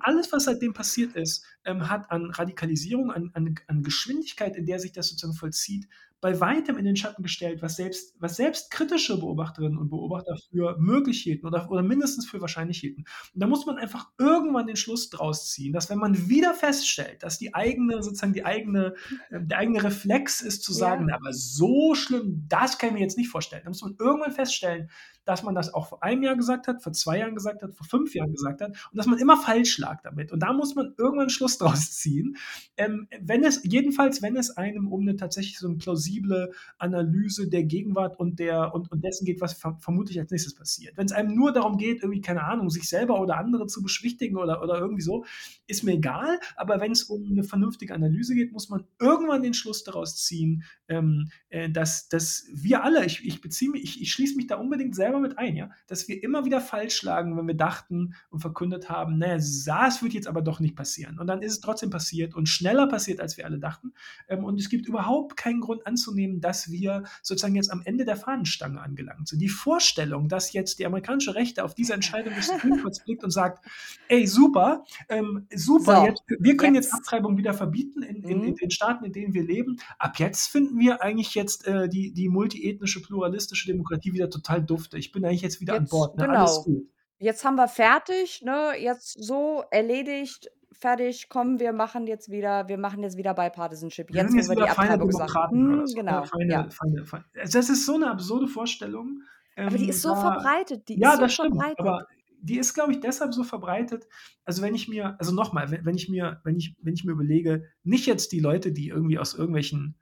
[0.00, 4.78] Alles, was seitdem passiert ist, ähm, hat an Radikalisierung, an, an, an Geschwindigkeit, in der
[4.78, 5.88] sich das sozusagen vollzieht,
[6.26, 10.76] bei weitem in den Schatten gestellt, was selbst, was selbst kritische Beobachterinnen und Beobachter für
[10.76, 13.04] möglich hielten oder, oder mindestens für wahrscheinlich hielten.
[13.32, 17.22] Und da muss man einfach irgendwann den Schluss draus ziehen, dass wenn man wieder feststellt,
[17.22, 18.96] dass die eigene, sozusagen die eigene,
[19.30, 21.14] äh, der eigene Reflex ist zu sagen, ja.
[21.14, 23.62] aber so schlimm, das kann ich mir jetzt nicht vorstellen.
[23.62, 24.90] Da muss man irgendwann feststellen,
[25.26, 27.86] dass man das auch vor einem Jahr gesagt hat, vor zwei Jahren gesagt hat, vor
[27.86, 30.32] fünf Jahren gesagt hat und dass man immer falsch lag damit.
[30.32, 32.36] Und da muss man irgendwann Schluss draus ziehen.
[32.76, 37.64] Ähm, wenn es, jedenfalls, wenn es einem um eine tatsächlich so eine plausible Analyse der
[37.64, 40.96] Gegenwart und, der, und, und dessen geht, was ver vermutlich als nächstes passiert.
[40.96, 44.36] Wenn es einem nur darum geht, irgendwie, keine Ahnung, sich selber oder andere zu beschwichtigen
[44.36, 45.24] oder, oder irgendwie so,
[45.66, 46.38] ist mir egal.
[46.54, 50.62] Aber wenn es um eine vernünftige Analyse geht, muss man irgendwann den Schluss daraus ziehen,
[50.88, 54.56] ähm, äh, dass, dass wir alle, ich, ich beziehe mich, ich, ich schließe mich da
[54.56, 58.40] unbedingt selber mit ein, ja, dass wir immer wieder falsch schlagen, wenn wir dachten und
[58.40, 61.18] verkündet haben, naja, das wird jetzt aber doch nicht passieren.
[61.18, 63.92] Und dann ist es trotzdem passiert und schneller passiert, als wir alle dachten.
[64.28, 68.16] Ähm, und es gibt überhaupt keinen Grund anzunehmen, dass wir sozusagen jetzt am Ende der
[68.16, 69.40] Fahnenstange angelangt sind.
[69.40, 73.30] Die Vorstellung, dass jetzt die amerikanische Rechte auf diese Entscheidung des Supreme Courts blickt und
[73.30, 73.64] sagt,
[74.08, 78.42] ey, super, ähm, super, so, jetzt, wir können jetzt, jetzt Abtreibung wieder verbieten in, in,
[78.42, 78.54] in, mhm.
[78.56, 79.78] den Staaten, in denen wir leben.
[79.98, 84.98] Ab jetzt finden wir eigentlich jetzt äh, die, die multiethnische, pluralistische Demokratie wieder total dufte.
[85.06, 86.16] Ich bin eigentlich jetzt wieder jetzt, an Bord.
[86.16, 86.26] Ne?
[86.26, 86.38] Genau.
[86.40, 86.88] Alles gut.
[87.18, 88.72] Jetzt haben wir fertig, ne?
[88.78, 94.12] Jetzt so erledigt, fertig, komm, wir machen jetzt wieder, wir machen jetzt wieder Bipartisanship.
[94.12, 96.24] Jetzt, jetzt wo wir die Abtreibung gesagt hm, genau.
[96.24, 96.68] Feine, ja.
[96.70, 97.24] feine, feine.
[97.34, 99.22] Das ist so eine absurde Vorstellung.
[99.56, 100.88] Ähm, aber die ist so da, verbreitet.
[100.88, 101.54] Die ja, ist so das stimmt.
[101.54, 101.80] Verbreitet.
[101.80, 102.06] Aber
[102.42, 104.06] die ist, glaube ich, deshalb so verbreitet.
[104.44, 107.12] Also wenn ich mir, also nochmal, wenn, wenn ich mir, wenn ich, wenn ich mir
[107.12, 109.98] überlege, nicht jetzt die Leute, die irgendwie aus irgendwelchen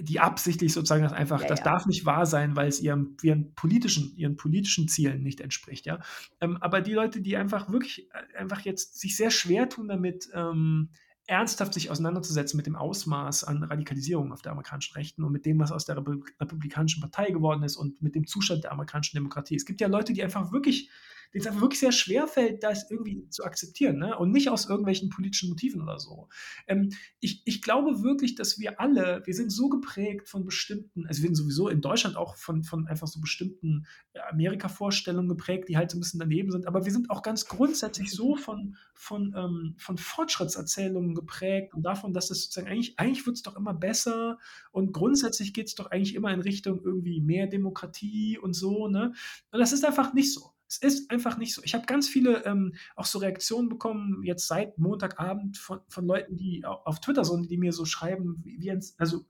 [0.00, 1.64] die absichtlich sozusagen das einfach, ja, das ja.
[1.64, 6.00] darf nicht wahr sein, weil es ihrem, ihren, politischen, ihren politischen Zielen nicht entspricht, ja.
[6.40, 10.28] Ähm, aber die Leute, die einfach wirklich, äh, einfach jetzt sich sehr schwer tun damit,
[10.34, 10.90] ähm,
[11.26, 15.58] ernsthaft sich auseinanderzusetzen mit dem Ausmaß an Radikalisierung auf der amerikanischen Rechten und mit dem,
[15.58, 19.54] was aus der Republikanischen Partei geworden ist und mit dem Zustand der amerikanischen Demokratie.
[19.54, 20.90] Es gibt ja Leute, die einfach wirklich
[21.32, 24.16] denen es einfach wirklich sehr schwer fällt, das irgendwie zu akzeptieren, ne?
[24.18, 26.28] Und nicht aus irgendwelchen politischen Motiven oder so.
[26.66, 31.22] Ähm, ich, ich glaube wirklich, dass wir alle, wir sind so geprägt von bestimmten, also
[31.22, 35.76] wir sind sowieso in Deutschland auch von, von einfach so bestimmten äh, Amerika-Vorstellungen geprägt, die
[35.76, 39.34] halt so ein bisschen daneben sind, aber wir sind auch ganz grundsätzlich so von, von,
[39.36, 43.74] ähm, von Fortschrittserzählungen geprägt und davon, dass es sozusagen eigentlich, eigentlich wird es doch immer
[43.74, 44.38] besser
[44.72, 49.12] und grundsätzlich geht es doch eigentlich immer in Richtung irgendwie mehr Demokratie und so, ne?
[49.50, 50.52] Und das ist einfach nicht so.
[50.68, 51.62] Es ist einfach nicht so.
[51.64, 56.36] Ich habe ganz viele ähm, auch so Reaktionen bekommen, jetzt seit Montagabend von, von Leuten,
[56.36, 59.24] die auf Twitter sind, die mir so schreiben, wie, wie also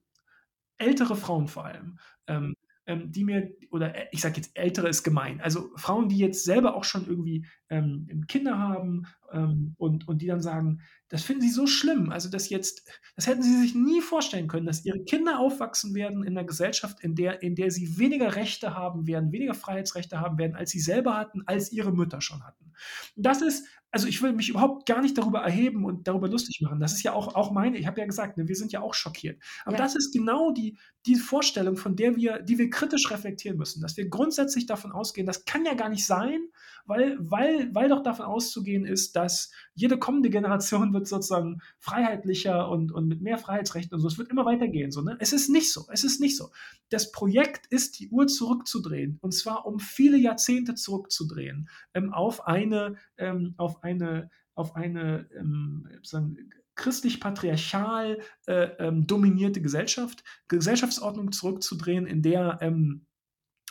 [0.79, 2.55] ältere Frauen vor allem, ähm,
[2.97, 6.75] die mir, oder äh, ich sage jetzt ältere ist gemein, also Frauen, die jetzt selber
[6.75, 11.51] auch schon irgendwie ähm, Kinder haben ähm, und, und die dann sagen, das finden sie
[11.51, 15.39] so schlimm, also das jetzt, das hätten sie sich nie vorstellen können, dass ihre Kinder
[15.39, 19.55] aufwachsen werden in einer Gesellschaft, in der, in der sie weniger Rechte haben werden, weniger
[19.55, 22.73] Freiheitsrechte haben werden, als sie selber hatten, als ihre Mütter schon hatten.
[23.17, 26.79] Das ist also ich will mich überhaupt gar nicht darüber erheben und darüber lustig machen.
[26.79, 28.95] Das ist ja auch, auch meine, ich habe ja gesagt, ne, wir sind ja auch
[28.95, 29.43] schockiert.
[29.65, 29.83] Aber ja.
[29.83, 33.97] das ist genau die, die Vorstellung, von der wir, die wir kritisch reflektieren müssen, dass
[33.97, 36.41] wir grundsätzlich davon ausgehen, das kann ja gar nicht sein,
[36.85, 42.93] weil, weil, weil doch davon auszugehen ist, dass jede kommende Generation wird sozusagen freiheitlicher und,
[42.93, 44.09] und mit mehr Freiheitsrechten und so.
[44.09, 44.91] Es wird immer weitergehen.
[44.91, 45.17] So, ne?
[45.21, 45.87] Es ist nicht so.
[45.93, 46.51] Es ist nicht so.
[46.91, 52.97] Das Projekt ist, die Uhr zurückzudrehen und zwar um viele Jahrzehnte zurückzudrehen ähm, auf eine,
[53.19, 55.89] ähm, auf eine, auf eine ähm,
[56.79, 63.07] christlich-patriarchal äh, ähm, dominierte Gesellschaft, Gesellschaftsordnung zurückzudrehen, in der ähm,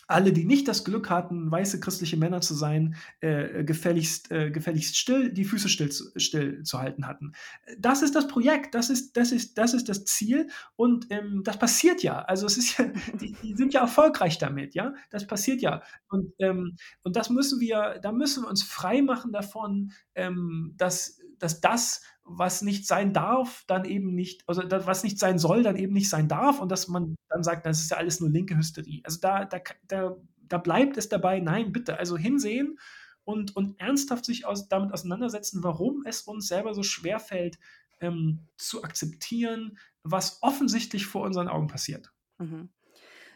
[0.07, 4.97] alle, die nicht das Glück hatten, weiße christliche Männer zu sein, äh, gefälligst, äh, gefälligst
[4.97, 7.33] still, die Füße still, still zu halten hatten.
[7.77, 11.59] Das ist das Projekt, das ist das, ist, das, ist das Ziel und ähm, das
[11.59, 12.21] passiert ja.
[12.21, 12.85] Also es ist ja,
[13.21, 14.93] die, die, sind ja erfolgreich damit, ja.
[15.09, 15.83] Das passiert ja.
[16.09, 21.19] Und, ähm, und das müssen wir, da müssen wir uns frei machen davon, ähm, dass,
[21.37, 25.63] dass das, was nicht sein darf, dann eben nicht, also das, was nicht sein soll,
[25.63, 28.29] dann eben nicht sein darf und dass man dann sagt, das ist ja alles nur
[28.29, 29.01] linke Hysterie.
[29.03, 32.77] Also da, da, da, da bleibt es dabei, nein, bitte, also hinsehen
[33.23, 37.57] und, und ernsthaft sich aus, damit auseinandersetzen, warum es uns selber so schwer fällt,
[38.01, 42.11] ähm, zu akzeptieren, was offensichtlich vor unseren Augen passiert.
[42.37, 42.69] Mhm.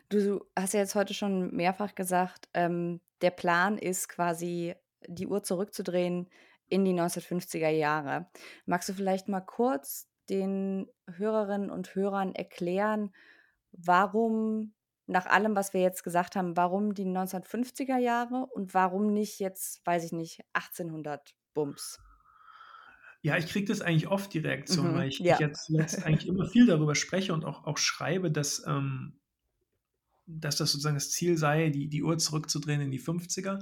[0.10, 4.76] Du hast ja jetzt heute schon mehrfach gesagt, ähm, der Plan ist quasi,
[5.08, 6.28] die Uhr zurückzudrehen,
[6.72, 8.28] in die 1950er Jahre.
[8.66, 13.14] Magst du vielleicht mal kurz den Hörerinnen und Hörern erklären,
[13.74, 14.74] warum
[15.06, 19.86] nach allem, was wir jetzt gesagt haben, warum die 1950er Jahre und warum nicht jetzt,
[19.86, 22.00] weiß ich nicht, 1800 Bums?
[23.22, 25.38] Ja, ich kriege das eigentlich oft, die Reaktion, mhm, weil ich, ja.
[25.40, 29.20] jetzt, jetzt, eigentlich immer viel darüber spreche und auch, auch schreibe, dass, ähm,
[30.26, 33.60] dass das sozusagen das Ziel sei, die, die Uhr zurückzudrehen in die 50er.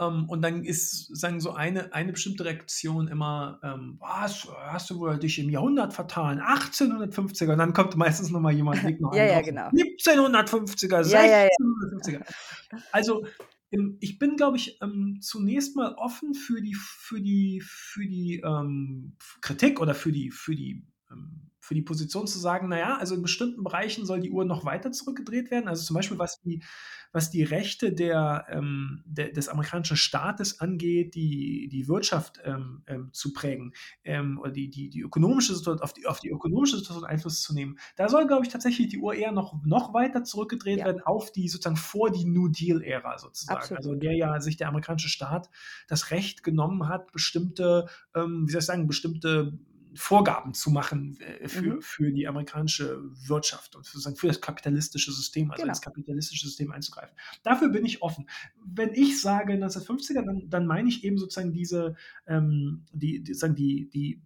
[0.00, 4.98] Ähm, und dann ist, sagen so eine, eine bestimmte Reaktion immer, ähm, was, hast du
[4.98, 6.40] wohl dich im Jahrhundert vertan?
[6.40, 7.52] 1850er.
[7.52, 9.68] Und dann kommt meistens nochmal jemand, legt noch ja, ja, genau.
[9.68, 12.12] 1750er, 1650er.
[12.12, 13.26] Ja, also
[13.70, 18.40] ähm, ich bin, glaube ich, ähm, zunächst mal offen für die, für die, für die
[18.44, 23.14] ähm, Kritik oder für die, für die ähm, für die Position zu sagen, naja, also
[23.14, 25.68] in bestimmten Bereichen soll die Uhr noch weiter zurückgedreht werden.
[25.68, 26.64] Also zum Beispiel, was die,
[27.12, 33.10] was die Rechte der, ähm, de, des amerikanischen Staates angeht, die, die Wirtschaft ähm, ähm,
[33.12, 37.04] zu prägen ähm, oder die, die, die ökonomische Situation, auf die, auf die ökonomische Situation
[37.04, 37.78] Einfluss zu nehmen.
[37.94, 40.86] Da soll, glaube ich, tatsächlich die Uhr eher noch, noch weiter zurückgedreht ja.
[40.86, 43.60] werden auf die sozusagen vor die New Deal-Ära sozusagen.
[43.60, 43.78] Absolut.
[43.78, 45.50] Also in der ja sich der amerikanische Staat
[45.86, 49.56] das Recht genommen hat, bestimmte, ähm, wie soll ich sagen, bestimmte
[49.94, 51.82] Vorgaben zu machen äh, für, mhm.
[51.82, 55.72] für die amerikanische Wirtschaft und für, für das kapitalistische System, also genau.
[55.72, 57.16] ins kapitalistische System einzugreifen.
[57.42, 58.28] Dafür bin ich offen.
[58.64, 63.54] Wenn ich sage 1950er, dann, dann meine ich eben sozusagen diese, ähm, die, die, sagen
[63.54, 64.22] die, die,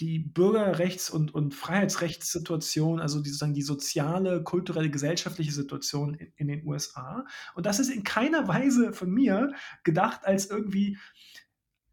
[0.00, 6.48] die Bürgerrechts- und, und Freiheitsrechtssituation, also die, sozusagen die soziale, kulturelle, gesellschaftliche Situation in, in
[6.48, 7.24] den USA.
[7.54, 9.52] Und das ist in keiner Weise von mir
[9.84, 10.98] gedacht als irgendwie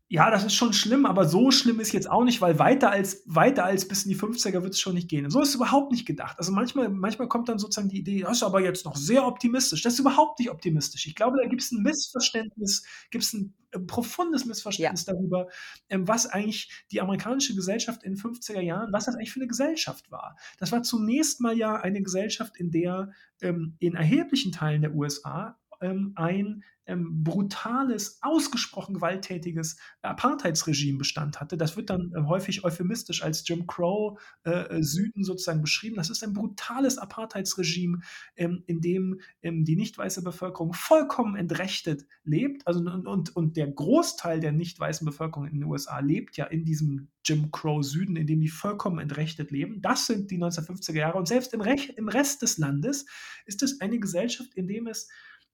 [0.07, 3.23] ja, das ist schon schlimm, aber so schlimm ist jetzt auch nicht, weil weiter als,
[3.25, 5.25] weiter als bis in die 50er wird es schon nicht gehen.
[5.25, 6.37] Und so ist es überhaupt nicht gedacht.
[6.37, 9.81] Also manchmal, manchmal kommt dann sozusagen die Idee, das ist aber jetzt noch sehr optimistisch.
[9.81, 11.07] Das ist überhaupt nicht optimistisch.
[11.07, 15.13] Ich glaube, da gibt es ein Missverständnis, gibt es ein äh, profundes Missverständnis ja.
[15.13, 15.47] darüber,
[15.89, 19.47] ähm, was eigentlich die amerikanische Gesellschaft in den 50er Jahren, was das eigentlich für eine
[19.47, 20.37] Gesellschaft war.
[20.59, 25.57] Das war zunächst mal ja eine Gesellschaft, in der ähm, in erheblichen Teilen der USA
[25.85, 31.57] ähm, ein ähm, brutales, ausgesprochen gewalttätiges Apartheidsregime Bestand hatte.
[31.57, 35.95] Das wird dann äh, häufig euphemistisch als Jim Crow äh, äh, Süden sozusagen beschrieben.
[35.95, 38.01] Das ist ein brutales Apartheidsregime,
[38.35, 42.67] ähm, in dem ähm, die nicht weiße Bevölkerung vollkommen entrechtet lebt.
[42.67, 46.45] Also, und, und, und der Großteil der nicht weißen Bevölkerung in den USA lebt ja
[46.45, 49.81] in diesem Jim Crow Süden, in dem die vollkommen entrechtet leben.
[49.81, 51.17] Das sind die 1950er Jahre.
[51.17, 53.05] Und selbst im, Rech im Rest des Landes
[53.47, 55.09] ist es eine Gesellschaft, in dem es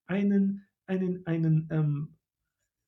[0.07, 2.17] einen einen, einen ähm,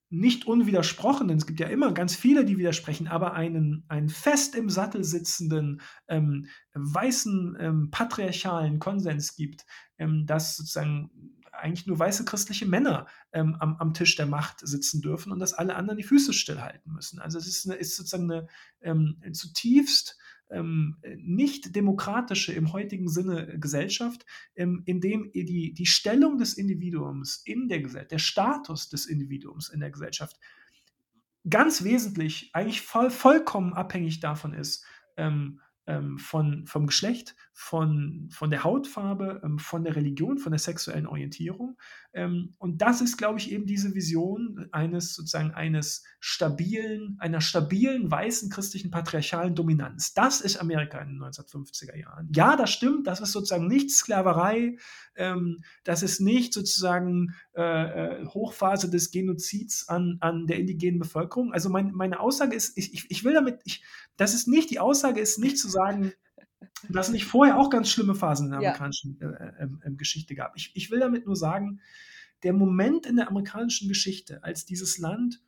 [0.10, 4.70] nicht unwidersprochenen, es gibt ja immer ganz viele, die widersprechen, aber einen, einen fest im
[4.70, 9.66] Sattel sitzenden, ähm, weißen, ähm, patriarchalen Konsens gibt,
[9.98, 11.10] ähm, dass sozusagen
[11.52, 15.54] eigentlich nur weiße christliche Männer ähm, am, am, Tisch der Macht sitzen dürfen und dass
[15.54, 17.20] alle anderen die Füße stillhalten müssen.
[17.20, 18.48] Also es ist, eine, ist sozusagen eine
[18.82, 20.18] ähm, zutiefst
[20.50, 24.26] ähm, nicht demokratische im heutigen Sinne Gesellschaft,
[24.56, 29.70] ähm, in dem die, die Stellung des Individuums in der Gesellschaft, der Status des Individuums
[29.70, 30.40] in der Gesellschaft
[31.50, 34.86] ganz wesentlich, eigentlich voll, vollkommen abhängig davon ist,
[35.18, 40.60] ähm, ähm, von, vom Geschlecht, von, von der Hautfarbe, ähm, von der Religion, von der
[40.60, 41.78] sexuellen Orientierung.
[42.14, 48.10] Ähm, und das ist, glaube ich, eben diese Vision eines sozusagen eines stabilen, einer stabilen
[48.10, 50.14] weißen christlichen patriarchalen Dominanz.
[50.14, 52.30] Das ist Amerika in den 1950er Jahren.
[52.34, 54.78] Ja, das stimmt, das ist sozusagen nicht Sklaverei,
[55.16, 61.54] ähm, das ist nicht sozusagen äh, äh, Hochphase des Genozids an, an der indigenen Bevölkerung.
[61.54, 63.84] Also mein, meine Aussage ist, ich, ich, ich will damit, ich,
[64.18, 66.14] das ist nicht, die Aussage ist nicht zu sagen,
[66.90, 69.30] dass es nicht vorher auch ganz schlimme Phasen in der amerikanischen ja.
[69.30, 70.56] äh, äh, Geschichte gab.
[70.56, 71.82] Ich, ich will damit nur sagen,
[72.44, 75.42] der Moment in der amerikanischen Geschichte, als dieses Land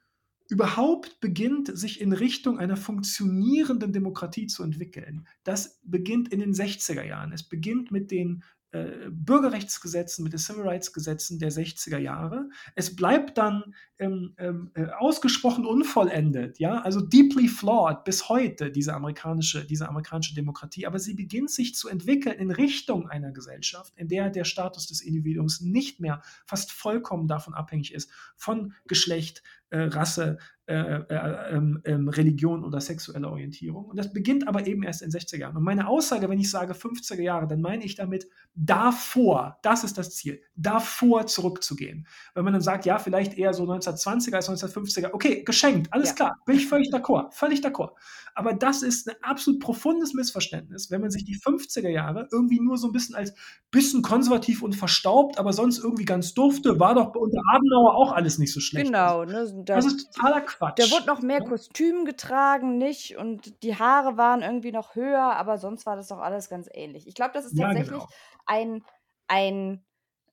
[0.48, 7.04] überhaupt beginnt, sich in Richtung einer funktionierenden Demokratie zu entwickeln, das beginnt in den 60er
[7.04, 7.34] Jahren.
[7.34, 8.44] Es beginnt mit den
[8.76, 12.50] äh, Bürgerrechtsgesetzen, mit den Civil Rights Gesetzen der 60er Jahre.
[12.76, 18.94] Es bleibt dann ähm, ähm, äh, ausgesprochen unvollendet, ja, also deeply flawed bis heute, diese
[18.94, 24.10] amerikanische, diese amerikanische Demokratie, aber sie beginnt sich zu entwickeln in Richtung einer Gesellschaft, in
[24.10, 29.82] der der Status des Individuums nicht mehr fast vollkommen davon abhängig ist, von Geschlecht, äh,
[29.82, 33.86] Rasse, äh, äh, ähm, ähm, Religion oder sexuelle Orientierung.
[33.86, 35.56] Und das beginnt aber eben erst in 60er Jahren.
[35.56, 40.00] Und meine Aussage, wenn ich sage 50er Jahre, dann meine ich damit davor, das ist
[40.00, 42.08] das Ziel, davor zurückzugehen.
[42.34, 46.16] Wenn man dann sagt, ja, vielleicht eher so 1920er als 1950er, okay, geschenkt, alles ja.
[46.16, 47.92] klar, bin ich völlig d'accord, völlig d'accord.
[48.34, 52.78] Aber das ist ein absolut profundes Missverständnis, wenn man sich die 50er Jahre irgendwie nur
[52.78, 53.34] so ein bisschen als
[53.72, 58.38] bisschen konservativ und verstaubt, aber sonst irgendwie ganz dufte, war doch unter Adenauer auch alles
[58.40, 58.88] nicht so schlecht.
[58.88, 60.80] Genau, ne, da, das ist totaler Quatsch.
[60.80, 61.42] Da wurde noch mehr?
[61.42, 63.18] Kostüm getragen, nicht?
[63.18, 67.08] Und die Haare waren irgendwie noch höher, aber sonst war das doch alles ganz ähnlich.
[67.08, 68.08] Ich glaube, das ist tatsächlich ja, genau.
[68.46, 68.84] ein,
[69.28, 69.86] ein,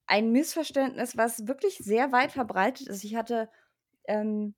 [0.06, 3.04] ein Missverständnis, was wirklich sehr weit verbreitet ist.
[3.04, 3.48] Ich hatte
[4.04, 4.54] ähm,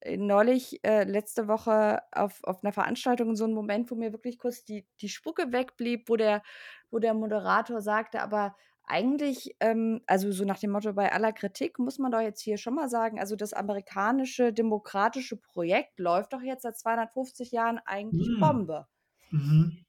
[0.00, 4.38] äh, neulich, äh, letzte Woche auf, auf einer Veranstaltung so einen Moment, wo mir wirklich
[4.38, 6.42] kurz die, die Spucke wegblieb, wo der,
[6.90, 8.54] wo der Moderator sagte, aber
[8.86, 12.58] eigentlich, ähm, also so nach dem Motto, bei aller Kritik muss man doch jetzt hier
[12.58, 18.28] schon mal sagen, also das amerikanische demokratische Projekt läuft doch jetzt seit 250 Jahren eigentlich
[18.28, 18.40] hm.
[18.40, 18.86] Bombe.
[19.30, 19.84] Mhm.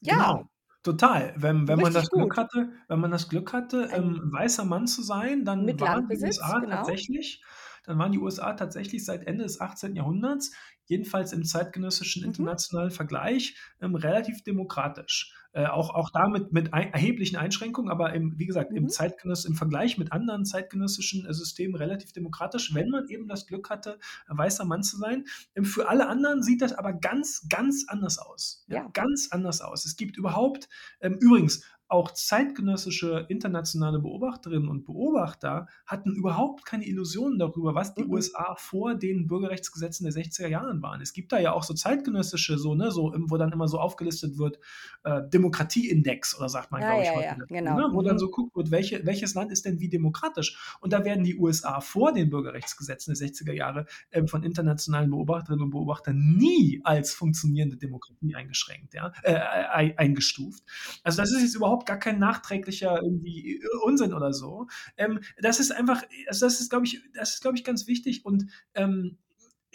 [0.00, 0.14] Ja.
[0.14, 0.48] Genau.
[0.82, 1.32] Total.
[1.36, 5.02] Wenn, wenn man das Glück hatte, wenn man das Glück hatte, ähm, weißer Mann zu
[5.02, 6.76] sein, dann waren die USA genau.
[6.76, 7.42] tatsächlich
[7.84, 9.94] dann waren die USA tatsächlich seit Ende des 18.
[9.94, 10.52] Jahrhunderts,
[10.86, 12.28] jedenfalls im zeitgenössischen mhm.
[12.28, 15.34] internationalen Vergleich, ähm, relativ demokratisch.
[15.54, 18.76] Äh, auch, auch damit mit ein, erheblichen Einschränkungen, aber im, wie gesagt, mhm.
[18.76, 23.46] im, Zeitgenöss, im Vergleich mit anderen zeitgenössischen äh, Systemen relativ demokratisch, wenn man eben das
[23.46, 25.26] Glück hatte, ein weißer Mann zu sein.
[25.54, 28.64] Ähm, für alle anderen sieht das aber ganz, ganz anders aus.
[28.66, 28.90] Ja, ja.
[28.94, 29.84] Ganz anders aus.
[29.84, 30.68] Es gibt überhaupt,
[31.00, 38.02] ähm, übrigens, auch zeitgenössische internationale Beobachterinnen und Beobachter hatten überhaupt keine Illusionen darüber, was die
[38.02, 38.10] mhm.
[38.10, 41.00] USA vor den Bürgerrechtsgesetzen der 60er Jahren waren.
[41.00, 44.38] Es gibt da ja auch so zeitgenössische, so, ne, so, wo dann immer so aufgelistet
[44.38, 44.58] wird,
[45.04, 47.26] äh, Demokratieindex oder sagt man, ja, glaube ich, ja, heute.
[47.26, 47.76] Ja, genau.
[47.76, 48.06] ne, wo mhm.
[48.06, 50.76] dann so guckt wird, welche, welches Land ist denn wie demokratisch?
[50.80, 55.64] Und da werden die USA vor den Bürgerrechtsgesetzen der 60er Jahre äh, von internationalen Beobachterinnen
[55.64, 60.64] und Beobachtern nie als funktionierende Demokratie eingeschränkt, ja, äh, eingestuft.
[61.02, 64.66] Also das ist jetzt überhaupt überhaupt gar kein nachträglicher irgendwie Unsinn oder so.
[64.96, 68.24] Ähm, das ist einfach, also das ist, glaube ich, das ist, glaube ich, ganz wichtig
[68.24, 69.18] und ähm,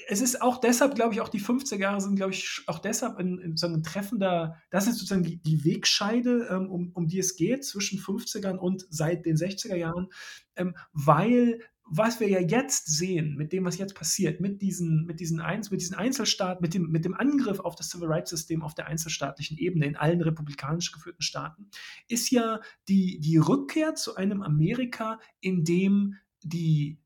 [0.07, 3.17] es ist auch deshalb, glaube ich, auch die 50er Jahre sind, glaube ich, auch deshalb
[3.17, 7.35] ein, ein, ein treffender, das ist sozusagen die, die Wegscheide, ähm, um, um die es
[7.35, 10.07] geht zwischen 50ern und seit den 60er Jahren,
[10.55, 11.59] ähm, weil
[11.91, 15.71] was wir ja jetzt sehen, mit dem, was jetzt passiert, mit diesen, mit diesen, Einz
[15.71, 18.85] mit diesen Einzelstaaten, mit dem, mit dem Angriff auf das Civil Rights System auf der
[18.87, 21.69] einzelstaatlichen Ebene in allen republikanisch geführten Staaten,
[22.07, 26.99] ist ja die, die Rückkehr zu einem Amerika, in dem die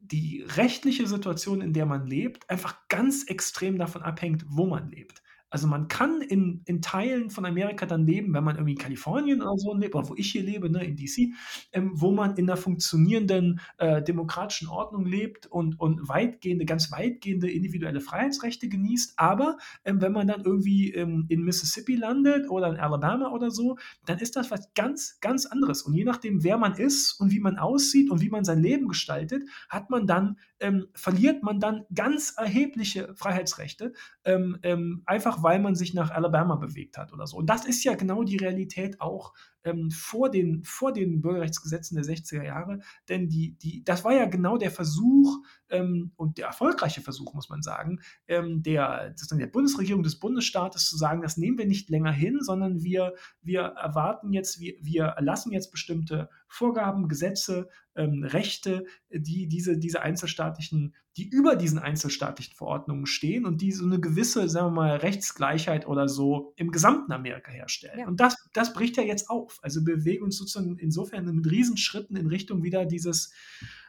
[0.00, 5.22] die rechtliche Situation, in der man lebt, einfach ganz extrem davon abhängt, wo man lebt.
[5.50, 9.42] Also man kann in, in Teilen von Amerika dann leben, wenn man irgendwie in Kalifornien
[9.42, 11.34] oder so lebt, oder wo ich hier lebe, ne, in DC,
[11.72, 17.50] ähm, wo man in einer funktionierenden äh, demokratischen Ordnung lebt und, und weitgehende, ganz weitgehende
[17.50, 19.14] individuelle Freiheitsrechte genießt.
[19.16, 23.76] Aber ähm, wenn man dann irgendwie ähm, in Mississippi landet oder in Alabama oder so,
[24.06, 25.82] dann ist das was ganz, ganz anderes.
[25.82, 28.86] Und je nachdem, wer man ist und wie man aussieht und wie man sein Leben
[28.86, 33.92] gestaltet, hat man dann, ähm, verliert man dann ganz erhebliche Freiheitsrechte.
[34.24, 37.36] Ähm, ähm, einfach weil man sich nach Alabama bewegt hat oder so.
[37.36, 39.34] Und das ist ja genau die Realität auch
[39.64, 44.26] ähm, vor, den, vor den Bürgerrechtsgesetzen der 60er Jahre, denn die, die, das war ja
[44.26, 45.38] genau der Versuch
[45.68, 50.96] ähm, und der erfolgreiche Versuch, muss man sagen, ähm, der, der Bundesregierung des Bundesstaates zu
[50.96, 55.52] sagen, das nehmen wir nicht länger hin, sondern wir, wir erwarten jetzt, wir, wir erlassen
[55.52, 63.06] jetzt bestimmte Vorgaben, Gesetze, ähm, Rechte, die diese, diese einzelstaatlichen, die über diesen einzelstaatlichen Verordnungen
[63.06, 67.50] stehen und die so eine gewisse, sagen wir mal, Rechtsgleichheit oder so im gesamten Amerika
[67.50, 68.00] herstellen.
[68.00, 68.06] Ja.
[68.06, 69.49] Und das, das bricht ja jetzt auf.
[69.62, 73.32] Also wir bewegen uns sozusagen insofern mit Riesenschritten in Richtung wieder dieses,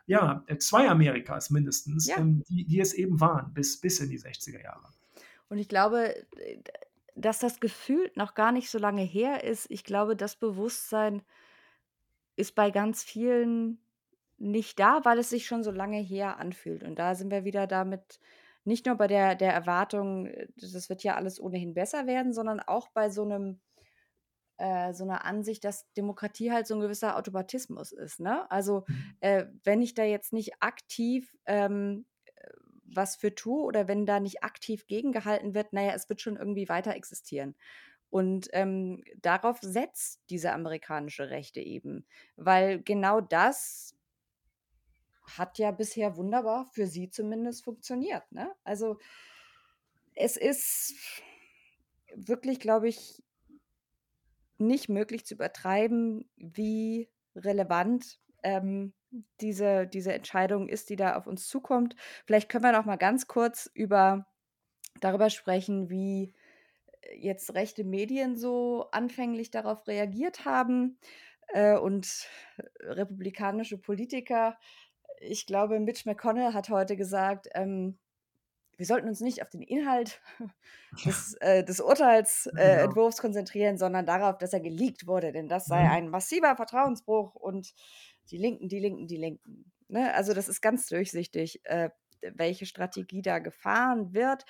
[0.05, 2.17] ja, zwei Amerikas mindestens, ja.
[2.17, 4.89] ähm, die, die es eben waren, bis, bis in die 60er Jahre.
[5.49, 6.15] Und ich glaube,
[7.15, 9.67] dass das Gefühl noch gar nicht so lange her ist.
[9.69, 11.21] Ich glaube, das Bewusstsein
[12.35, 13.79] ist bei ganz vielen
[14.37, 16.83] nicht da, weil es sich schon so lange her anfühlt.
[16.83, 18.19] Und da sind wir wieder damit,
[18.63, 22.59] nicht nur bei der, der Erwartung, äh, das wird ja alles ohnehin besser werden, sondern
[22.59, 23.59] auch bei so einem
[24.61, 28.19] äh, so einer Ansicht, dass Demokratie halt so ein gewisser Automatismus ist.
[28.19, 28.49] Ne?
[28.51, 29.15] Also mhm.
[29.19, 32.05] äh, wenn ich da jetzt nicht aktiv ähm,
[32.35, 32.47] äh,
[32.85, 36.69] was für tue oder wenn da nicht aktiv gegengehalten wird, naja, es wird schon irgendwie
[36.69, 37.55] weiter existieren.
[38.11, 42.05] Und ähm, darauf setzt diese amerikanische Rechte eben,
[42.35, 43.95] weil genau das
[45.23, 48.31] hat ja bisher wunderbar für sie zumindest funktioniert.
[48.31, 48.53] Ne?
[48.63, 48.99] Also
[50.13, 50.93] es ist
[52.13, 53.23] wirklich, glaube ich,
[54.61, 58.93] nicht möglich zu übertreiben, wie relevant ähm,
[59.41, 61.95] diese, diese Entscheidung ist, die da auf uns zukommt.
[62.25, 64.25] Vielleicht können wir noch mal ganz kurz über
[64.99, 66.33] darüber sprechen, wie
[67.01, 70.97] äh, jetzt rechte Medien so anfänglich darauf reagiert haben
[71.49, 72.27] äh, und
[72.81, 74.57] republikanische Politiker
[75.21, 77.97] ich glaube, Mitch McConnell hat heute gesagt, ähm,
[78.81, 80.19] wir sollten uns nicht auf den Inhalt
[81.05, 83.11] des, äh, des Urteilsentwurfs äh, genau.
[83.11, 85.91] konzentrieren, sondern darauf, dass er geleakt wurde, denn das sei mhm.
[85.91, 87.75] ein massiver Vertrauensbruch und
[88.31, 89.71] die Linken, die Linken, die Linken.
[89.87, 90.11] Ne?
[90.15, 94.45] Also das ist ganz durchsichtig, äh, welche Strategie da gefahren wird,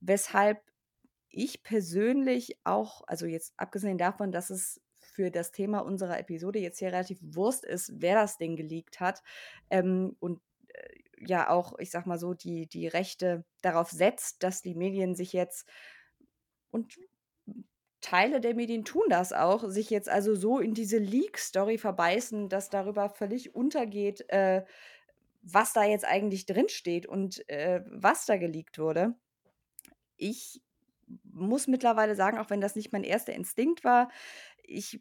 [0.00, 0.60] weshalb
[1.30, 6.80] ich persönlich auch, also jetzt abgesehen davon, dass es für das Thema unserer Episode jetzt
[6.80, 9.22] hier relativ Wurst ist, wer das Ding geleakt hat.
[9.70, 10.40] Ähm, und
[11.18, 15.32] ja auch, ich sag mal so, die, die Rechte darauf setzt, dass die Medien sich
[15.32, 15.66] jetzt
[16.70, 16.96] und
[18.00, 22.70] Teile der Medien tun das auch, sich jetzt also so in diese Leak-Story verbeißen, dass
[22.70, 24.64] darüber völlig untergeht, äh,
[25.42, 29.14] was da jetzt eigentlich drinsteht und äh, was da geleakt wurde.
[30.16, 30.62] Ich
[31.24, 34.10] muss mittlerweile sagen, auch wenn das nicht mein erster Instinkt war,
[34.62, 35.00] ich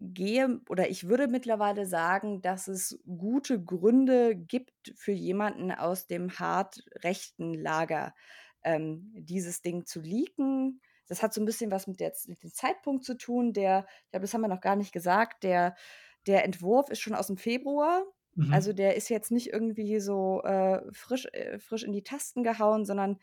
[0.00, 6.38] gehe oder ich würde mittlerweile sagen, dass es gute Gründe gibt für jemanden aus dem
[6.38, 8.14] hart rechten Lager,
[8.62, 10.80] ähm, dieses Ding zu leaken.
[11.06, 13.52] Das hat so ein bisschen was mit, der, mit dem Zeitpunkt zu tun.
[13.52, 15.76] Der, ich glaube, das haben wir noch gar nicht gesagt, der,
[16.26, 18.04] der Entwurf ist schon aus dem Februar.
[18.34, 18.52] Mhm.
[18.52, 22.84] Also der ist jetzt nicht irgendwie so äh, frisch, äh, frisch in die Tasten gehauen,
[22.84, 23.18] sondern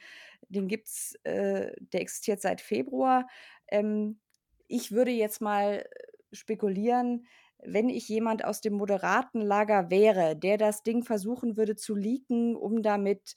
[0.50, 3.28] den gibt's, äh, der existiert seit Februar.
[3.68, 4.20] Ähm,
[4.68, 5.86] ich würde jetzt mal
[6.32, 7.26] spekulieren,
[7.64, 12.56] wenn ich jemand aus dem moderaten Lager wäre, der das Ding versuchen würde zu leaken,
[12.56, 13.36] um damit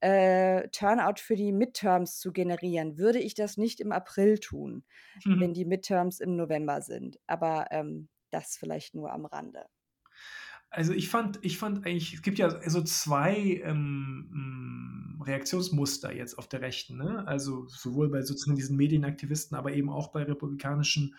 [0.00, 4.84] äh, Turnout für die Midterms zu generieren, würde ich das nicht im April tun,
[5.24, 5.40] mhm.
[5.40, 7.18] wenn die Midterms im November sind.
[7.26, 9.64] Aber ähm, das vielleicht nur am Rande.
[10.70, 16.36] Also ich fand, ich fand eigentlich, es gibt ja so zwei ähm, mm, Reaktionsmuster jetzt
[16.38, 16.98] auf der Rechten.
[16.98, 17.26] Ne?
[17.26, 21.14] Also sowohl bei sozusagen diesen Medienaktivisten, aber eben auch bei republikanischen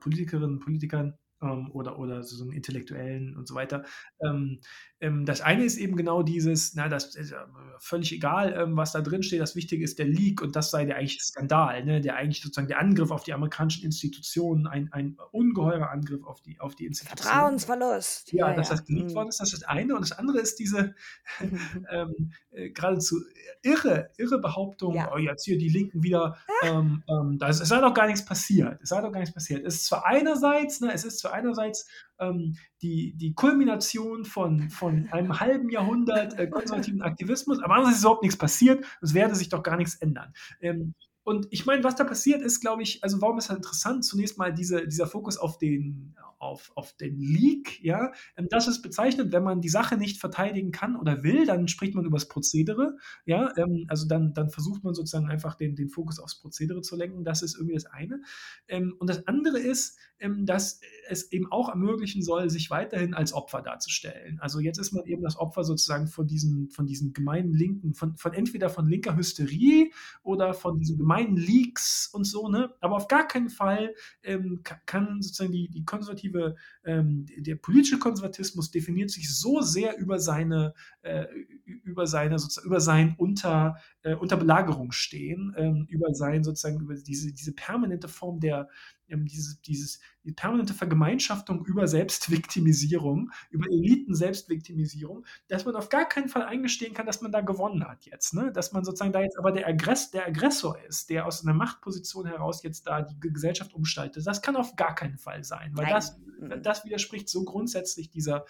[0.00, 3.84] Politikerinnen und Politikern ähm, oder, oder so einen Intellektuellen und so weiter.
[4.20, 4.60] Ähm,
[5.00, 7.34] ähm, das eine ist eben genau dieses, na, das ist
[7.78, 10.84] völlig egal, ähm, was da drin steht, das Wichtige ist der Leak und das sei
[10.84, 12.00] der eigentliche Skandal, ne?
[12.00, 16.58] der eigentlich sozusagen der Angriff auf die amerikanischen Institutionen, ein, ein ungeheurer Angriff auf die,
[16.58, 17.22] auf die Institutionen.
[17.22, 18.32] Vertrauensverlust.
[18.32, 19.16] Ja, ja dass das geleakt ja.
[19.16, 19.94] worden ist, das ist das eine.
[19.94, 20.94] Und das andere ist diese
[21.90, 23.20] ähm, äh, geradezu
[23.62, 25.12] irre, irre Behauptung, ja.
[25.12, 26.66] oh, jetzt hier die Linken wieder, ah.
[26.66, 28.80] ähm, ähm, da sei doch gar nichts passiert.
[28.82, 29.64] Es sei doch gar nichts passiert.
[29.64, 35.08] Es ist zwar einerseits, ne, es ist zwar einerseits ähm, die, die Kulmination von, von
[35.10, 39.48] einem halben Jahrhundert äh, konservativen Aktivismus, aber andererseits ist überhaupt nichts passiert, es werde sich
[39.48, 40.32] doch gar nichts ändern.
[40.60, 40.94] Ähm,
[41.24, 44.04] und ich meine, was da passiert ist, glaube ich, also warum ist das interessant?
[44.04, 48.12] Zunächst mal diese, dieser Fokus auf den, auf, auf den Leak, ja.
[48.36, 51.94] Ähm, das ist bezeichnet, wenn man die Sache nicht verteidigen kann oder will, dann spricht
[51.94, 53.52] man über das Prozedere, ja.
[53.56, 57.24] Ähm, also dann, dann versucht man sozusagen einfach den, den Fokus aufs Prozedere zu lenken.
[57.24, 58.20] Das ist irgendwie das eine.
[58.68, 63.62] Ähm, und das andere ist, dass es eben auch ermöglichen soll, sich weiterhin als Opfer
[63.62, 64.38] darzustellen.
[64.40, 68.16] Also jetzt ist man eben das Opfer sozusagen von diesen, von diesen gemeinen Linken, von,
[68.16, 69.90] von entweder von linker Hysterie
[70.22, 72.74] oder von diesen gemeinen Leaks und so, ne?
[72.80, 78.70] Aber auf gar keinen Fall ähm, kann sozusagen die, die konservative, ähm, der politische Konservatismus
[78.70, 81.26] definiert sich so sehr über seine, äh,
[81.64, 86.94] über seine, sozusagen, über sein Unter, äh, unter Belagerung stehen, ähm, über sein sozusagen, über
[86.94, 88.68] diese, diese permanente Form der,
[89.08, 96.28] ähm, dieses, dieses, die permanente Vergemeinschaftung über Selbstviktimisierung, über Eliten-Selbstviktimisierung, dass man auf gar keinen
[96.28, 98.34] Fall eingestehen kann, dass man da gewonnen hat jetzt.
[98.34, 98.50] Ne?
[98.52, 102.26] Dass man sozusagen da jetzt aber der, Aggress, der Aggressor ist, der aus einer Machtposition
[102.26, 104.26] heraus jetzt da die Gesellschaft umstaltet.
[104.26, 106.18] Das kann auf gar keinen Fall sein, weil das,
[106.62, 108.46] das widerspricht so grundsätzlich dieser,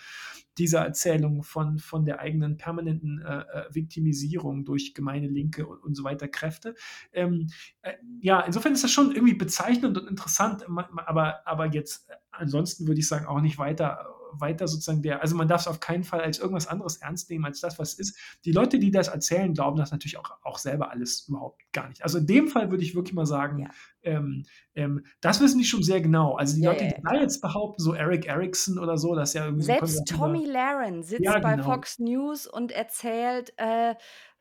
[0.58, 5.94] dieser Erzählung von, von der eigenen permanenten äh, äh Viktimisierung durch gemeine Linke und, und
[5.94, 6.74] so weiter Kräfte.
[7.12, 7.48] Ähm,
[7.82, 12.86] äh, ja, insofern ist das schon irgendwie bezeichnend und interessant, aber, aber jetzt äh, ansonsten
[12.86, 16.04] würde ich sagen auch nicht weiter weiter sozusagen der, also man darf es auf keinen
[16.04, 18.18] Fall als irgendwas anderes ernst nehmen als das, was es ist.
[18.44, 22.02] Die Leute, die das erzählen, glauben das natürlich auch, auch selber alles überhaupt gar nicht.
[22.02, 23.68] Also in dem Fall würde ich wirklich mal sagen, ja.
[24.02, 24.44] ähm,
[24.74, 26.34] ähm, das wissen die schon sehr genau.
[26.36, 29.34] Also die ja, Leute, die ja, da jetzt behaupten, so Eric Erickson oder so, das
[29.34, 31.64] ja irgendwie Selbst Tommy Laren sitzt bei genau.
[31.64, 33.94] Fox News und erzählt, äh,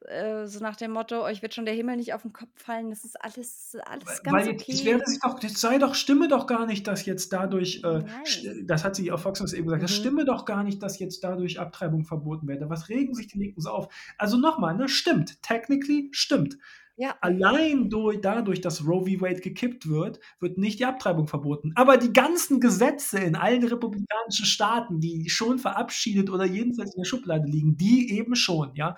[0.08, 2.90] äh, so nach dem Motto, euch wird schon der Himmel nicht auf den Kopf fallen,
[2.90, 4.72] das ist alles, alles ganz Weil okay.
[4.72, 8.04] Es werde sich doch, das sei doch, stimme doch gar nicht, dass jetzt dadurch, äh,
[8.64, 9.86] das hat sie auf Fox News eben gesagt, mhm.
[9.88, 12.70] das stimme doch gar nicht, dass jetzt dadurch Abtreibung verboten werde.
[12.70, 13.94] Was regen sich die Linken so auf?
[14.18, 16.58] Also nochmal, ne, stimmt, technically stimmt.
[16.96, 17.16] Ja.
[17.22, 19.22] Allein durch, dadurch, dass Roe v.
[19.22, 21.72] Wade gekippt wird, wird nicht die Abtreibung verboten.
[21.76, 27.08] Aber die ganzen Gesetze in allen republikanischen Staaten, die schon verabschiedet oder jedenfalls in der
[27.08, 28.96] Schublade liegen, die eben schon, ja.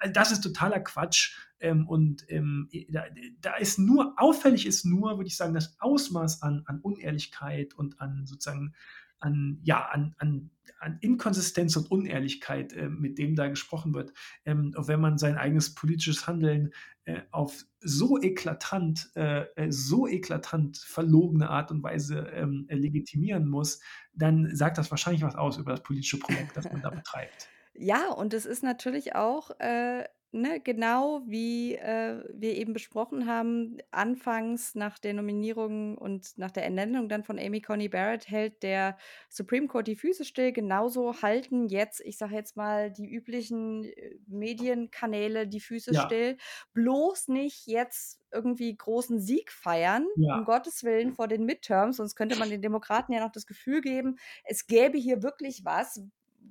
[0.00, 1.36] Also das ist totaler Quatsch.
[1.60, 3.04] Ähm, und ähm, da,
[3.40, 8.00] da, ist nur, auffällig ist nur, würde ich sagen, das Ausmaß an, an Unehrlichkeit und
[8.00, 8.74] an sozusagen
[9.20, 14.14] an, ja, an, an, an Inkonsistenz und Unehrlichkeit, äh, mit dem da gesprochen wird.
[14.46, 16.72] Ähm, wenn man sein eigenes politisches Handeln
[17.04, 23.80] äh, auf so eklatant, äh, äh so eklatant verlogene Art und Weise ähm, legitimieren muss,
[24.14, 27.48] dann sagt das wahrscheinlich was aus über das politische Projekt, das man da betreibt.
[27.74, 33.78] Ja, und es ist natürlich auch, äh, ne, genau wie, äh, wir eben besprochen haben,
[33.90, 38.96] anfangs nach der Nominierung und nach der Ernennung dann von Amy Coney Barrett hält der
[39.28, 40.52] Supreme Court die Füße still.
[40.52, 45.94] Genauso halten jetzt, ich sage jetzt mal, die üblichen äh, Medienkanäle die Füße Ja.
[45.94, 46.36] still.
[46.74, 52.36] Bloß nicht jetzt irgendwie großen Sieg feiern, um Gottes Willen, vor den Midterms, sonst könnte
[52.36, 56.00] man den Demokraten ja noch das Gefühl geben, es gäbe hier wirklich was,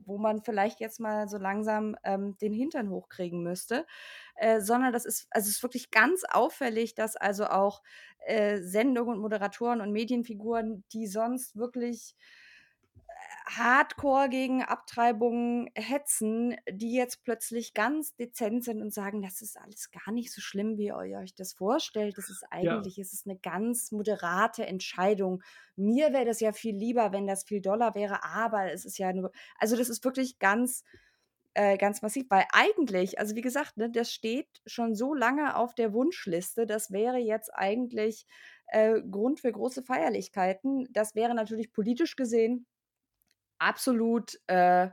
[0.10, 3.86] wo man vielleicht jetzt mal so langsam ähm, den Hintern hochkriegen müsste,
[4.36, 7.82] äh, sondern das ist, also es ist wirklich ganz auffällig, dass also auch
[8.26, 12.16] äh, Sendungen und Moderatoren und Medienfiguren, die sonst wirklich
[13.45, 19.89] hardcore gegen Abtreibungen hetzen, die jetzt plötzlich ganz dezent sind und sagen, das ist alles
[19.91, 22.17] gar nicht so schlimm, wie ihr euch das vorstellt.
[22.17, 23.01] Das ist eigentlich, ja.
[23.01, 25.41] es ist eine ganz moderate Entscheidung.
[25.76, 29.11] Mir wäre das ja viel lieber, wenn das viel doller wäre, aber es ist ja
[29.13, 30.84] nur, also das ist wirklich ganz,
[31.55, 35.74] äh, ganz massiv, weil eigentlich, also wie gesagt, ne, das steht schon so lange auf
[35.74, 38.28] der Wunschliste, das wäre jetzt eigentlich
[38.67, 40.88] äh, Grund für große Feierlichkeiten.
[40.91, 42.67] Das wäre natürlich politisch gesehen
[43.60, 44.89] absolut äh,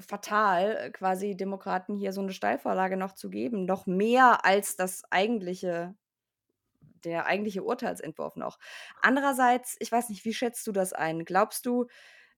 [0.00, 5.94] fatal, quasi Demokraten hier so eine Steilvorlage noch zu geben, noch mehr als das eigentliche
[7.04, 8.58] der eigentliche Urteilsentwurf noch.
[9.02, 11.24] Andererseits, ich weiß nicht, wie schätzt du das ein?
[11.24, 11.86] Glaubst du,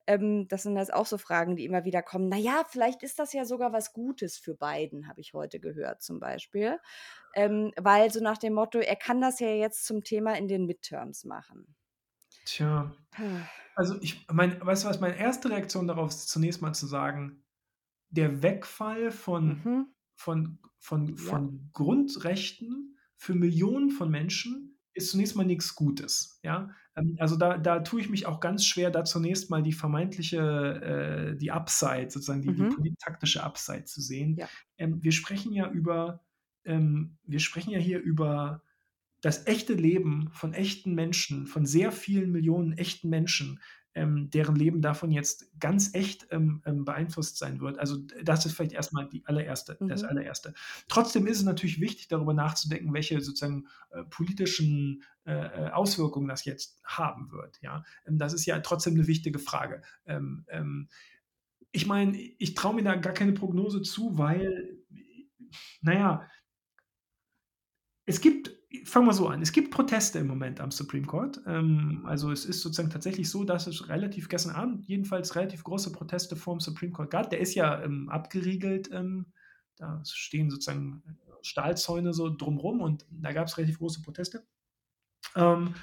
[0.06, 3.32] ähm, das sind jetzt auch so Fragen, die immer wieder kommen, naja, vielleicht ist das
[3.32, 6.78] ja sogar was Gutes für Biden, habe ich heute gehört zum Beispiel.
[7.34, 10.66] Ähm, weil so nach dem Motto, er kann das ja jetzt zum Thema in den
[10.66, 11.74] Midterms machen.
[12.46, 12.92] Tja,
[13.74, 17.44] also ich mein weißt du was, meine erste Reaktion darauf ist zunächst mal zu sagen,
[18.10, 19.92] der Wegfall von Mhm.
[20.16, 21.16] von von Ja.
[21.18, 26.70] von Grundrechten für Millionen von Menschen ist zunächst mal nix Gutes, ja?
[26.96, 30.38] Ähm, also da da tue ich mich auch ganz schwer, da zunächst mal die vermeintliche
[31.34, 32.66] äh, die Upside, sozusagen die die Mhm.
[32.66, 34.38] polit-taktische Upside zu sehen.
[34.38, 34.50] Ja.
[34.78, 36.24] Ähm, wir sprechen ja über
[36.64, 38.62] ähm, wir sprechen ja hier über
[39.20, 43.60] das echte Leben von echten Menschen, von sehr vielen Millionen echten Menschen,
[43.94, 47.78] ähm, deren Leben davon jetzt ganz echt, ähm, ähm, beeinflusst sein wird.
[47.78, 50.08] Also, das ist vielleicht erst mal die allererste das Mhm.
[50.08, 50.54] Allererste.
[50.88, 55.32] Trotzdem ist es natürlich wichtig, darüber nachzudenken, welche sozusagen, äh, politischen, äh,
[55.66, 57.84] äh, Auswirkungen das jetzt haben wird, ja?
[58.06, 59.82] Ähm, das ist ja trotzdem 'ne wichtige Frage.
[60.06, 60.88] Ähm, ähm,
[61.72, 64.78] ich meine, ich traue mir da gar keine Prognose zu, weil,
[65.82, 66.28] na ja
[68.08, 71.40] es gibt fangen wir so an, es gibt Proteste im Moment am Supreme Court.
[71.46, 75.92] Ähm, also, es ist sozusagen tatsächlich so, dass es relativ gestern Abend jedenfalls relativ große
[75.92, 77.30] Proteste vorm Supreme Court gab.
[77.30, 79.26] Der ist ja, ähm, abgeriegelt, ähm,
[79.76, 81.02] da stehen sozusagen
[81.42, 84.46] Stahlzäune so drum rum und da gab's relativ große Proteste.
[85.34, 85.74] Ähm,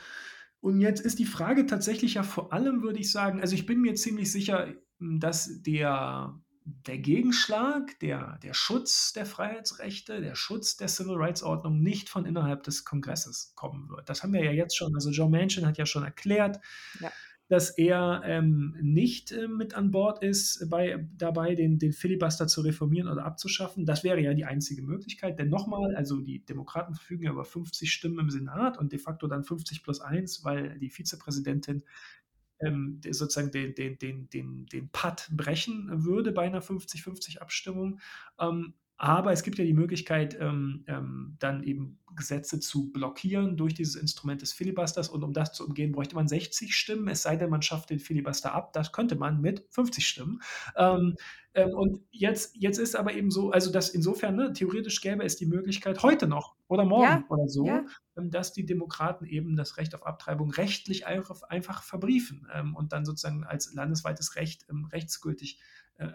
[0.61, 3.81] und jetzt ist die Frage tatsächlich ja vor allem, würde ich sagen also, ich bin
[3.81, 6.39] mir ziemlich sicher, dass der
[6.85, 12.25] der Gegenschlag, der der Schutz der Freiheitsrechte, der Schutz der Civil Rights Ordnung nicht von
[12.25, 14.09] innerhalb des Kongresses kommen wird.
[14.09, 14.93] Das haben wir ja jetzt schon.
[14.93, 16.59] Also, Joe Manchin hat ja schon erklärt,
[16.99, 17.11] Ja.
[17.49, 22.59] dass er, ähm, nicht, äh, mit an Bord ist bei dabei, den den Filibuster zu
[22.59, 23.85] reformieren oder abzuschaffen.
[23.85, 27.45] Das wäre ja die einzige Möglichkeit, denn noch mal, also, die Demokraten verfügen ja über
[27.45, 31.83] 50 Stimmen im Senat und de facto dann 50 plus 1, weil die Vizepräsidentin,
[32.59, 37.99] ähm, sozusagen den den den den den Patt brechen würde bei 'ner 50-50 Abstimmung.
[38.39, 43.75] Ähm, aber es gibt ja die Möglichkeit, ähm, ähm, dann eben Gesetze zu blockieren durch
[43.75, 47.35] dieses Instrument des Filibusters und um das zu umgehen, bräuchte man 60 Stimmen, es sei
[47.35, 48.73] denn, man schafft den Filibuster ab.
[48.73, 50.41] Das könnte man mit 50 Stimmen.
[50.75, 51.15] Ähm,
[51.53, 55.37] ähm, und jetzt jetzt ist aber eben so also, dass insofern, ne, theoretisch gäbe es
[55.37, 57.85] die Möglichkeit heute noch oder morgen Ja, oder so, ja.
[58.17, 62.93] ähm, dass die Demokraten eben das Recht auf Abtreibung rechtlich einfach einfach verbriefen, ähm, und
[62.93, 65.63] dann sozusagen als landesweites Recht, rechtsgültig, äh,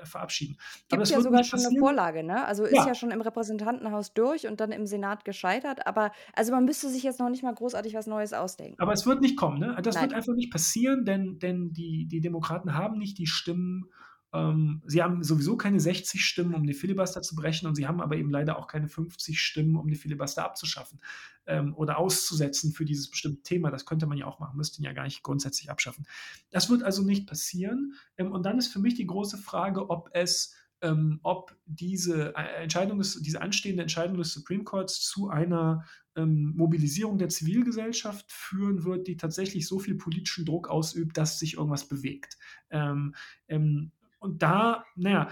[0.04, 0.56] verabschieden.
[0.90, 1.78] Aber Gibt das ja wird sogar schon passieren.
[1.78, 2.44] Vorlage, ne?
[2.44, 2.86] Also, ist Ja.
[2.88, 7.02] ja schon im Repräsentantenhaus durch und dann im Senat gescheitert, aber also, man müsste sich
[7.02, 8.80] jetzt noch nicht mal großartig was Neues ausdenken.
[8.80, 9.76] Aber es wird nicht kommen, ne?
[9.82, 10.14] Das wird Nein.
[10.14, 13.90] einfach nicht passieren, denn denn die die Demokraten haben nicht die Stimmen
[14.32, 18.00] ähm, sie haben sowieso keine 60 Stimmen, um den Filibuster zu brechen und sie haben
[18.00, 21.00] aber eben leider auch keine 50 Stimmen, um den Filibuster abzuschaffen,
[21.46, 23.70] ähm, oder auszusetzen für dieses bestimmte Thema.
[23.70, 26.06] Das könnte man ja auch machen, müsste ihn ja gar nicht grundsätzlich abschaffen.
[26.50, 27.94] Das wird also nicht passieren.
[28.16, 32.62] Ähm, und dann ist für mich die große Frage, ob es ähm, ob diese E
[32.62, 35.84] Entscheidung des diese anstehende Entscheidung des Supreme Courts zu einer,
[36.16, 41.54] ähm, Mobilisierung der Zivilgesellschaft führen wird, die tatsächlich so viel politischen Druck ausübt, dass sich
[41.54, 42.36] irgendwas bewegt.
[42.70, 43.14] Ähm,
[43.48, 43.92] ähm,
[44.22, 45.30] und da na ja,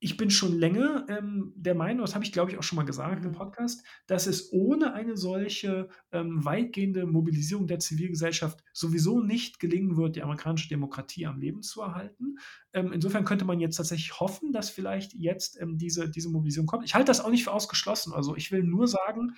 [0.00, 2.82] ich bin schon länger, ähm, der Meinung, das habe ich, glaube ich, auch schon mal
[2.84, 3.32] gesagt im Mhm.
[3.32, 10.16] Podcast, dass es ohne eine solche, ähm, weitgehende Mobilisierung der Zivilgesellschaft sowieso nicht gelingen wird,
[10.16, 12.36] die amerikanische Demokratie am Leben zu erhalten.
[12.74, 16.84] Ähm, insofern könnte man jetzt tatsächlich hoffen, dass vielleicht jetzt, ähm, diese diese Mobilisierung kommt.
[16.84, 18.12] Ich halte das auch nicht für ausgeschlossen.
[18.12, 19.36] Also, ich will nur sagen,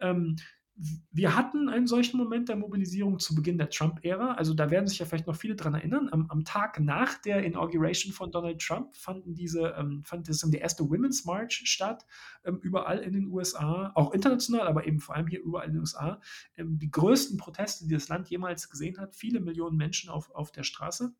[0.00, 0.36] ähm,
[1.10, 4.34] wir hatten einen solchen Moment der Mobilisierung zu Beginn der Trump-Ära.
[4.34, 6.08] Also, da werden sich ja vielleicht noch viele dran erinnern.
[6.12, 10.62] Am am Tag nach der Inauguration von Donald Trump fanden diese ähm, fand das der
[10.62, 10.76] 1.
[10.78, 12.06] Women's March statt,
[12.44, 15.80] ähm, überall in den USA, auch international, aber eben vor allem hier überall in den
[15.80, 16.20] USA.
[16.56, 20.52] Ähm, die größten Proteste, die das Land jemals gesehen hat, viele Millionen Menschen auf auf
[20.52, 21.12] der Straße.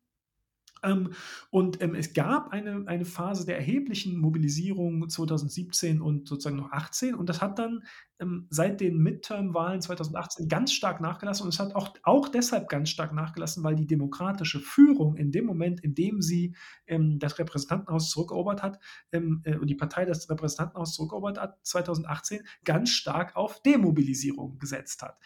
[0.83, 1.11] Ähm,
[1.51, 7.15] und, ähm, es gab eine eine Phase der erheblichen Mobilisierung 2017 und sozusagen noch 18
[7.15, 7.83] und das hat dann,
[8.19, 11.43] ähm, seit den Midterm-Wahlen 2018 ganz stark nachgelassen.
[11.43, 15.45] Und es hat auch auch deshalb ganz stark nachgelassen, weil die demokratische Führung in dem
[15.45, 16.55] Moment, in dem sie,
[16.87, 18.79] das Repräsentantenhaus zurückerobert hat,
[19.11, 25.17] äh, und die Partei das Repräsentantenhaus zurückerobert hat 2018, ganz stark auf Demobilisierung gesetzt hat.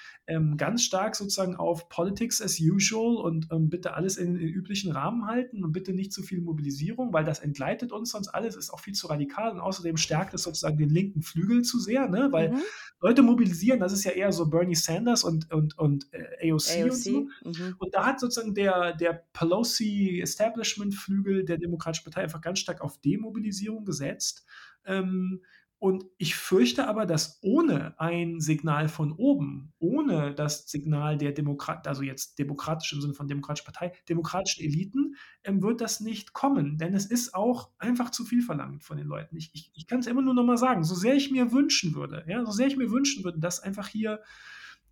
[0.57, 5.42] Ganz stark sozusagen auf Politics as usual und, bitte alles in in üblichen Rahmen halten
[5.51, 8.93] und bitte nicht zu viel Mobilisierung, weil das entgleitet uns sonst alles, ist auch viel
[8.93, 12.29] zu radikal und außerdem stärkt es sozusagen den linken Flügel zu sehr, ne?
[12.31, 12.61] Weil Mhm.
[13.01, 17.03] Leute mobilisieren, das ist ja eher so Bernie Sanders und und und, äh, AOC und
[17.03, 17.17] so.
[17.17, 17.75] AOC, mhm.
[17.79, 23.85] Und da hat sozusagen der der Pelosi-Establishment-Flügel der Demokratischen Partei einfach ganz stark auf Demobilisierung
[23.85, 24.45] gesetzt.
[24.85, 25.41] Ähm,
[25.83, 31.89] und ich fürchte aber, dass ohne ein Signal von oben, ohne das Signal der Demokrat
[31.89, 36.77] also jetzt demokratisch im Sinne von Demokratische Partei, demokratischen Eliten, ähm, wird das nicht kommen,
[36.77, 39.35] denn es ist auch einfach zu viel verlangt von den Leuten.
[39.35, 42.23] Ich ich ich kann's immer nur noch mal sagen, so sehr ich mir wünschen würde
[42.29, 44.21] ja, so sehr ich mir wünschen würde, dass einfach hier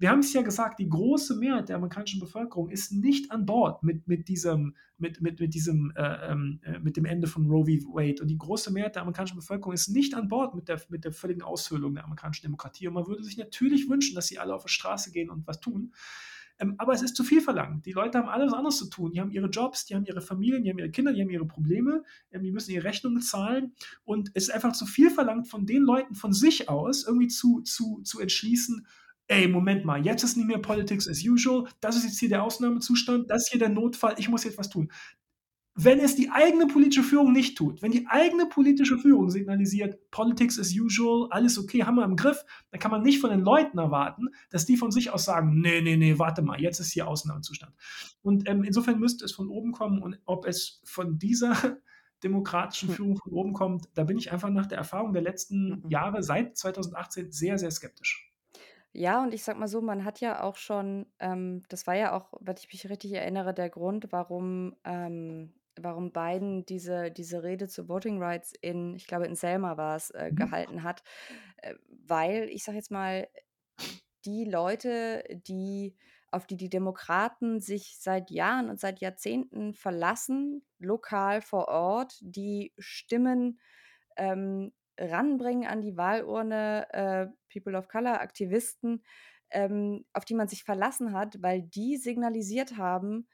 [0.01, 3.83] wir haben es ja gesagt, die große Mehrheit der amerikanischen Bevölkerung ist nicht an Bord
[3.83, 7.63] mit, mit diesem, mit, mit, mit diesem, äh, ähm, äh, mit dem Ende von Roe
[7.65, 7.93] v.
[7.93, 8.19] Wade.
[8.19, 11.11] Und die große Mehrheit der amerikanischen Bevölkerung ist nicht an Bord mit der, mit der
[11.11, 12.87] völligen Aushöhlung der amerikanischen Demokratie.
[12.87, 15.59] Und man würde sich natürlich wünschen, dass sie alle auf die Straße gehen und was
[15.59, 15.93] tun.
[16.57, 17.85] Ähm, aber es ist zu viel verlangt.
[17.85, 19.11] Die Leute haben alles anderes zu tun.
[19.11, 21.45] Die haben ihre Jobs, die haben ihre Familien, die haben ihre Kinder, die haben ihre
[21.45, 23.75] Probleme, ähm, die müssen ihre Rechnungen zahlen.
[24.03, 27.61] Und es ist einfach zu viel verlangt von den Leuten von sich aus, irgendwie zu,
[27.61, 28.87] zu, zu entschließen,
[29.32, 32.43] ey, Moment mal, jetzt ist nicht mehr Politics as usual, das ist jetzt hier der
[32.43, 34.91] Ausnahmezustand, das ist hier der Notfall, ich muss jetzt was tun
[35.75, 40.59] wenn es die eigene politische Führung nicht tut, wenn die eigene politische Führung signalisiert, Politics
[40.59, 43.77] as usual, alles okay, haben wir im Griff, dann kann man nicht von den Leuten
[43.77, 47.07] erwarten, dass die von sich aus sagen, nee, nee, nee, warte mal, jetzt ist hier
[47.07, 47.73] Ausnahmezustand.
[48.21, 51.55] Und ähm, insofern müsste es von oben kommen und ob es von dieser
[52.23, 52.95] demokratischen hm.
[52.95, 55.89] Führung von oben kommt, da bin ich einfach nach der Erfahrung der letzten mhm.
[55.89, 58.30] Jahre seit 2018 sehr, sehr skeptisch.
[58.93, 62.11] Ja, und ich sag mal so, man hat ja auch schon, ähm, das war ja
[62.13, 67.69] auch, wenn ich mich richtig erinnere, der Grund, warum ähm, warum Biden diese diese Rede
[67.69, 70.51] zu Voting Rights in ich glaube, in Selma war's, äh, Mhm.
[70.51, 71.03] gehalten hat,
[71.57, 73.27] äh, weil ich sage jetzt mal,
[74.25, 75.95] die Leute, die
[76.31, 82.73] auf die die Demokraten sich seit Jahren und seit Jahrzehnten verlassen, lokal vor Ort, die
[82.77, 83.59] Stimmen,
[84.17, 89.03] ähm, ranbringen an die Wahlurne, äh, People of Color, Aktivisten,
[89.51, 93.27] ähm, auf die man sich verlassen hat, weil die signalisiert haben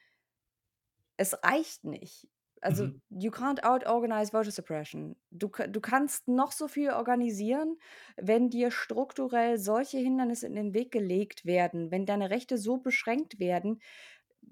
[1.18, 2.28] es reicht nicht.
[2.61, 3.01] Also, Mhm.
[3.09, 5.15] you can't out-organize voter suppression.
[5.30, 7.78] Du du kannst noch so viel organisieren,
[8.18, 13.39] wenn dir strukturell solche Hindernisse in den Weg gelegt werden, wenn deine Rechte so beschränkt
[13.39, 13.80] werden,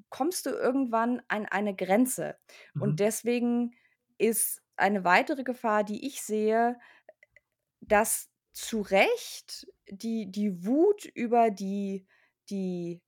[0.10, 2.38] kommst du irgendwann an eine Grenze.
[2.78, 3.00] Und mhm.
[3.00, 3.74] deswegen
[4.20, 6.78] ist eine weitere Gefahr, die ich sehe,
[7.88, 12.08] dass zu Recht die die Wut über die
[12.50, 13.02] die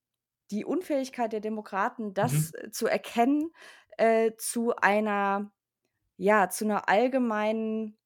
[0.50, 2.72] die Unfähigkeit der Demokraten, das Mhm.
[2.72, 3.52] zu erkennen,
[3.98, 5.52] äh, zu einer
[6.16, 7.98] ja, zu einer allgemeinen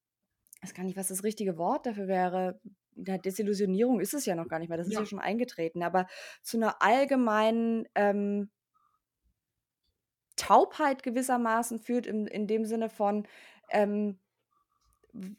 [0.63, 2.61] ich weiß gar nicht, was das richtige Wort dafür wäre.
[2.97, 6.07] Ja, Desillusionierung ist es ja noch gar nicht mehr, das ist ja schon eingetreten, aber
[6.43, 8.51] zu einer allgemeinen, ähm
[10.37, 13.27] Taubheit gewissermaßen führt in in dem Sinne von,
[13.71, 14.19] ähm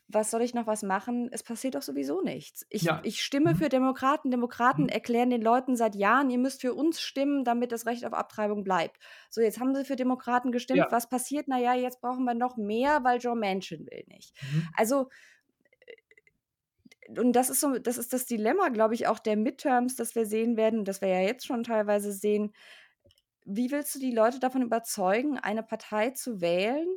[0.08, 1.30] was soll ich noch was machen?
[1.32, 2.66] Es passiert doch sowieso nichts.
[2.70, 3.02] Ich Ja.
[3.02, 3.56] ich stimme Mhm.
[3.56, 4.30] für Demokraten.
[4.32, 4.90] Demokraten Mhm.
[4.90, 8.64] erklären den Leuten seit Jahren: „Ihr müsst für uns stimmen, damit das Recht auf Abtreibung
[8.64, 8.98] bleibt.“
[9.32, 10.88] So, jetzt haben sie für Demokraten gestimmt.
[10.88, 10.92] Ja.
[10.92, 11.48] Was passiert?
[11.48, 14.36] Na ja, jetzt brauchen wir noch mehr, weil Joe Manchin will nicht.
[14.42, 14.74] Mhm.
[14.76, 15.10] Also
[17.08, 20.16] äh, und das ist so das ist das Dilemma, glaube ich, auch der Midterms, das
[20.16, 22.54] wir sehen werden, das wir ja jetzt schon teilweise sehen.
[23.46, 26.88] Wie willst du die Leute davon überzeugen, eine Partei zu wählen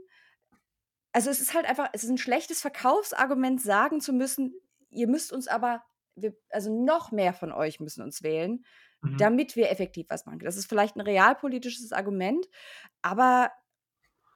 [1.16, 4.54] also, es ist halt einfach es ist ein schlechtes Verkaufsargument, sagen zu müssen:
[4.90, 5.84] „Ihr müsst uns aber
[6.16, 8.64] wir also, noch mehr von euch müssen uns wählen,
[9.02, 9.28] Mhm.
[9.28, 12.46] damit wir effektiv was machen.“ Das ist vielleicht ein realpolitisches Argument,
[13.02, 13.52] aber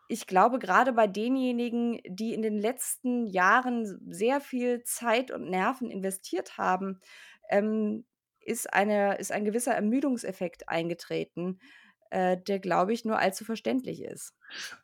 [0.08, 5.90] ich glaube, gerade bei denjenigen, die in den letzten Jahren sehr viel Zeit und Nerven
[5.90, 7.00] investiert haben,
[7.48, 8.06] ähm,
[8.40, 11.60] ist eine ist ein gewisser Ermüdungseffekt eingetreten,
[12.10, 14.34] äh, der, glaube ich, nur allzu verständlich ist.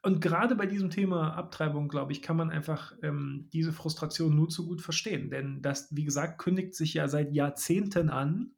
[0.03, 4.49] Und gerade bei diesem Thema Abtreibung, glaube ich, kann man einfach ähm, diese Frustration nur
[4.49, 5.31] zu gut verstehen.
[5.31, 8.53] Denn das, wie gesagt, kündigt sich ja seit Jahrzehnten an,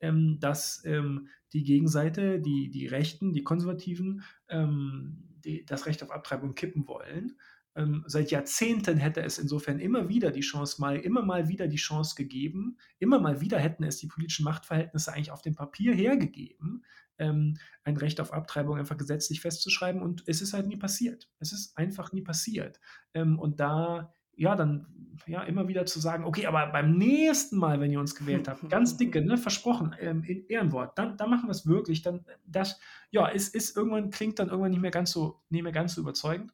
[0.00, 6.10] ähm, dass ähm, die Gegenseite, die, die Rechten, die Konservativen, ähm, die, das Recht auf
[6.10, 7.36] Abtreibung kippen wollen.
[7.76, 11.76] Ähm, seit Jahrzehnten hätte es insofern immer wieder die Chance, mal, immer mal wieder die
[11.76, 16.84] Chance gegeben, immer mal wieder hätten es die politischen Machtverhältnisse eigentlich auf dem Papier hergegeben,
[17.20, 21.28] ähm, ein Recht auf Abtreibung einfach gesetzlich festzuschreiben und es ist halt nie passiert.
[21.38, 22.80] Es ist einfach nie passiert.
[23.14, 24.86] Ähm, und da, ja, dann
[25.26, 28.68] ja, immer wieder zu sagen, okay, aber beim nächsten Mal, wenn ihr uns gewählt habt,
[28.70, 32.80] ganz dicke, ne, versprochen, ähm, in Ehrenwort, dann, dann machen wir es wirklich, dann das,
[33.10, 36.00] ja, ist, ist irgendwann, klingt dann irgendwann nicht mehr ganz so, nicht mehr ganz so
[36.00, 36.52] überzeugend.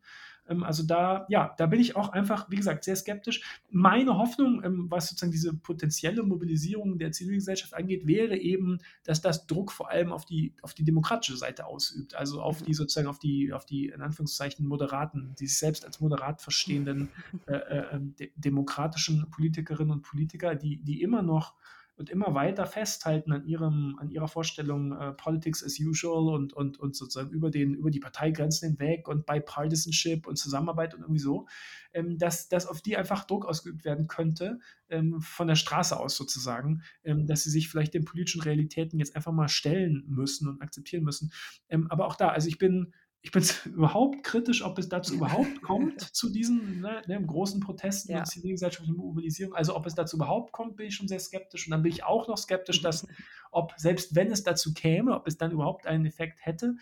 [0.49, 3.43] Ähm, also da, ja, da bin ich auch einfach, wie gesagt, sehr skeptisch.
[3.71, 9.47] Meine Hoffnung, ähm, was sozusagen diese potenzielle Mobilisierung der Zivilgesellschaft angeht, wäre eben, dass das
[9.47, 13.19] Druck vor allem auf die, auf die demokratische Seite ausübt, also auf die sozusagen auf
[13.19, 17.09] die, auf die in Anführungszeichen Moderaten, die sich selbst als moderat verstehenden
[17.47, 21.55] äh, äh, ähm, de demokratischen Politikerinnen und Politiker, die, die immer noch
[21.97, 26.79] und immer weiter festhalten an, ihrem, an ihrer Vorstellung äh, Politics as usual und, und,
[26.79, 31.47] und sozusagen über, den, über die Parteigrenzen hinweg und Bipartisanship und Zusammenarbeit und irgendwie so,
[31.95, 34.59] ähm, dass, dass auf die einfach Druck ausgeübt werden könnte,
[34.91, 39.17] ähm, von der Straße aus sozusagen, ähm, dass sie sich vielleicht den politischen Realitäten jetzt
[39.17, 41.33] einfach mal stellen müssen und akzeptieren müssen.
[41.71, 42.93] Ähm, aber auch da, also ich bin,
[43.27, 43.43] ich bin
[43.75, 48.21] überhaupt kritisch, ob es dazu überhaupt kommt, zu diesen ne, ne, großen Protesten Ja.
[48.21, 49.57] und zivilgesellschaftlichen Mobilisierungen.
[49.57, 51.67] Also ob es dazu überhaupt kommt, bin ich schon sehr skeptisch.
[51.67, 53.07] Und dann bin ich auch noch skeptisch, dass,
[53.51, 56.77] ob selbst wenn es dazu käme, ob es dann überhaupt einen Effekt hätte.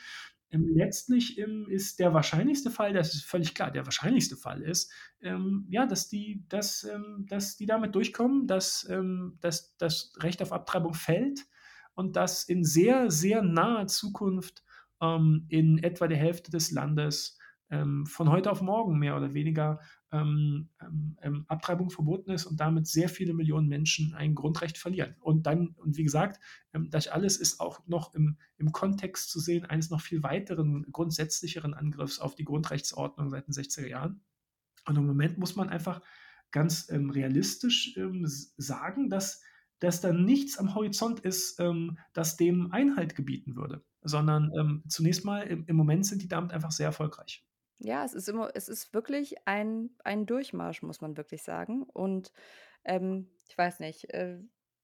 [0.51, 4.93] Ähm, letztlich ähm, ist der wahrscheinlichste Fall, das ist völlig klar, der wahrscheinlichste Fall ist,
[5.23, 10.43] ähm, ja, dass die, dass, ähm, dass die damit durchkommen, dass, ähm, dass das Recht
[10.43, 11.47] auf Abtreibung fällt
[11.95, 14.64] und dass in sehr, sehr naher Zukunft
[15.05, 17.39] ähm, in etwa der Hälfte des Landes
[17.71, 19.81] ähm, von heute auf morgen mehr oder weniger
[20.13, 25.17] ähm, ähm, ähm, Abtreibung verboten ist und damit sehr viele Millionen Menschen ein Grundrecht verlieren.
[25.21, 26.41] Und dann, und wie gesagt,
[26.73, 31.75] das alles ist auch noch im, im Kontext zu sehen eines noch viel weiteren, grundsätzlicheren
[31.75, 34.23] Angriffs auf die Grundrechtsordnung seit den 60er Jahren.
[34.87, 36.03] Und im Moment muss man einfach
[36.51, 39.43] ganz ähm, realistisch ähm, sagen, dass,
[39.81, 45.25] dass da nichts am Horizont ist, ähm, das dem Einhalt gebieten würde sondern ähm, zunächst
[45.25, 47.45] mal im, im, Moment sind die damit einfach sehr erfolgreich.
[47.79, 51.83] Ja, es ist immer, es ist wirklich ein, ein Durchmarsch, muss man wirklich sagen.
[51.83, 52.33] Und
[52.85, 54.39] ähm, ich weiß nicht, äh,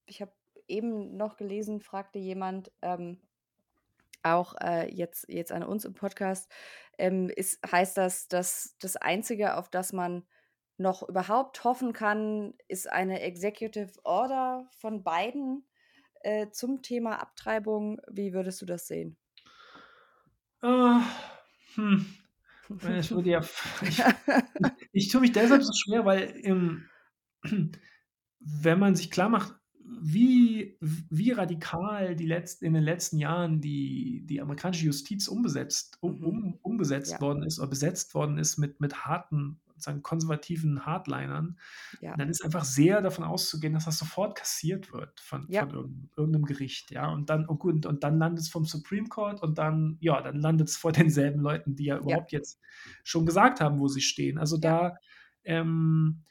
[0.06, 0.32] ich habe
[0.66, 3.20] eben noch gelesen, fragte jemand, ähm,
[4.22, 6.50] auch äh, jetzt, jetzt an uns im Podcast,
[6.98, 10.24] ähm, ist, heißt das, dass das Einzige, auf das man
[10.76, 15.64] noch überhaupt hoffen kann, ist eine Executive Order von Biden
[16.20, 18.00] äh, zum Thema Abtreibung.
[18.10, 19.16] Wie würdest du das sehen?
[20.62, 21.00] Uh,
[21.74, 22.06] hm.
[23.00, 23.40] Ich, ja,
[23.80, 24.04] ich,
[24.92, 26.88] ich tue mich deshalb so schwer, weil im,
[28.38, 29.54] wenn man sich klar macht,
[30.02, 36.20] wie, wie radikal die letzten, in den letzten Jahren die, die amerikanische Justiz umbesetzt, um,
[36.20, 36.24] Mhm.
[36.24, 37.20] um, umbesetzt Ja.
[37.20, 41.58] worden ist oder besetzt worden ist mit, mit harten, sozusagen konservativen Hardlinern,
[42.00, 42.16] Ja.
[42.16, 45.66] dann ist einfach sehr davon auszugehen, dass das sofort kassiert wird von, Ja.
[45.66, 47.10] von irgendeinem, Gericht, ja.
[47.10, 50.36] Und dann, oh gut, und dann landet es vom Supreme Court und dann, ja, dann
[50.40, 52.60] landet es vor denselben Leuten, die ja überhaupt jetzt
[53.04, 54.38] schon gesagt haben, wo sie stehen.
[54.38, 54.60] Also Ja.
[54.60, 54.96] da,
[55.44, 56.22] ähm,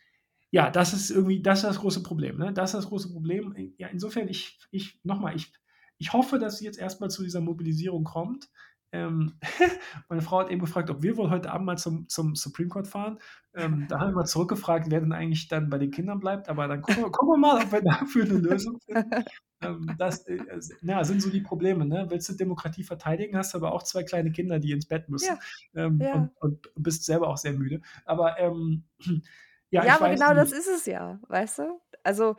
[0.51, 2.37] ja, das ist irgendwie, das ist das große Problem.
[2.37, 2.53] Ne?
[2.53, 3.55] Das ist das große Problem.
[3.77, 5.51] Ja, insofern, ich, ich nochmal, ich,
[5.99, 8.49] ich hoffe, dass es jetzt erstmal zu dieser Mobilisierung kommt.
[8.91, 9.33] Ähm,
[10.09, 12.87] meine Frau hat eben gefragt, ob wir wohl heute Abend mal zum, zum Supreme Court
[12.87, 13.19] fahren.
[13.53, 16.49] Ähm, da haben wir mal zurückgefragt, wer denn eigentlich dann bei den Kindern bleibt.
[16.49, 19.23] Aber dann gucken wir, gucken wir mal, ob wir dafür eine Lösung finden.
[19.61, 20.39] Ähm, das äh,
[20.81, 21.85] na, sind so die Probleme.
[21.85, 22.05] Ne?
[22.09, 25.37] Willst du Demokratie verteidigen, hast aber auch zwei kleine Kinder, die ins Bett müssen.
[25.73, 25.85] Ja.
[25.85, 26.13] Ähm, Ja.
[26.13, 27.81] und, und bist selber auch sehr müde.
[28.05, 28.85] Aber ähm,
[29.69, 30.59] ja, Ja, aber genau das nicht.
[30.59, 31.81] ist es ja, weißt du?
[32.03, 32.35] Also,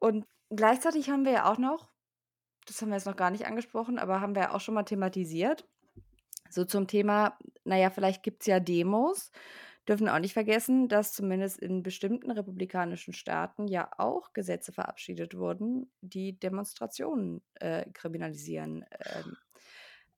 [0.00, 1.90] und gleichzeitig haben wir ja auch noch,
[2.66, 4.84] das haben wir jetzt noch gar nicht angesprochen, aber haben wir ja auch schon mal
[4.84, 5.66] thematisiert,
[6.54, 9.30] so zum Thema, naja, vielleicht gibt es ja Demos.
[9.86, 15.90] Dürfen auch nicht vergessen, dass zumindest in bestimmten republikanischen Staaten ja auch Gesetze verabschiedet wurden,
[16.00, 18.86] die Demonstrationen äh, kriminalisieren.
[19.04, 19.36] Ähm,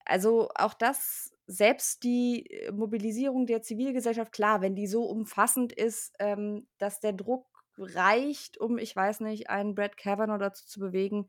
[0.05, 6.15] also auch das, selbst die äh, Mobilisierung der Zivilgesellschaft, klar, wenn die so umfassend ist,
[6.21, 11.29] ähm, dass der Druck reicht, um, ich weiß nicht, einen Brad Kavanaugh dazu zu bewegen.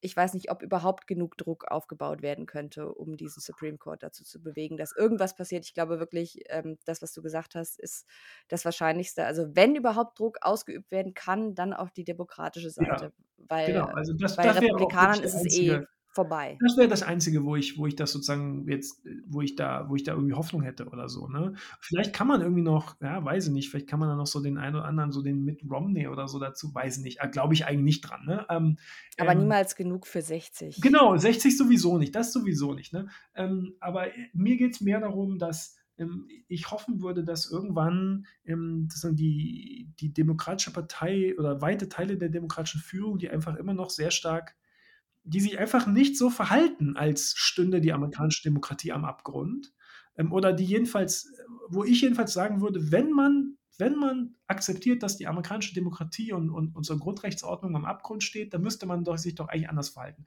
[0.00, 4.24] Ich weiß nicht, ob überhaupt genug Druck aufgebaut werden könnte, um diesen Supreme Court dazu
[4.24, 5.64] zu bewegen, dass irgendwas passiert.
[5.64, 8.06] Ich glaube wirklich, ähm, das, was du gesagt hast, ist
[8.48, 9.24] das Wahrscheinlichste.
[9.24, 13.12] Also wenn überhaupt Druck ausgeübt werden kann, dann auf die demokratische Ja, Seite.
[13.38, 13.86] Weil genau.
[13.86, 15.80] Also das, bei das Republikanern ist es eh
[16.16, 16.56] vorbei.
[16.60, 19.94] das wäre das Einzige, wo ich, wo ich das sozusagen jetzt, wo ich da, wo
[19.94, 21.28] ich da irgendwie Hoffnung hätte oder so.
[21.28, 21.54] Ne?
[21.80, 24.40] Vielleicht kann man irgendwie noch, ja, weiß ich nicht, vielleicht kann man da noch so
[24.40, 27.52] den einen oder anderen, so den mit Romney oder so dazu, weiß ich nicht, glaube
[27.52, 28.24] ich eigentlich nicht dran.
[28.24, 28.46] Ne?
[28.48, 28.78] Ähm,
[29.18, 30.80] Aber ähm, niemals genug für 60.
[30.80, 32.94] Genau, 60 sowieso nicht, das sowieso nicht.
[32.94, 33.08] Ne?
[33.34, 38.88] Ähm, aber mir geht es mehr darum, dass ähm, ich hoffen würde, dass irgendwann ähm,
[38.90, 43.74] dass dann die, die Demokratische Partei oder weite Teile der demokratischen Führung, die einfach immer
[43.74, 44.56] noch sehr stark,
[45.26, 49.72] die sich einfach nicht so verhalten, als stünde die amerikanische Demokratie am Abgrund.
[50.16, 51.32] Ähm, oder die jedenfalls,
[51.68, 56.50] wo ich jedenfalls sagen würde, wenn man, wenn man akzeptiert, dass die amerikanische Demokratie und,
[56.50, 60.24] und unsere Grundrechtsordnung am Abgrund steht, dann müsste man doch, sich doch eigentlich anders verhalten.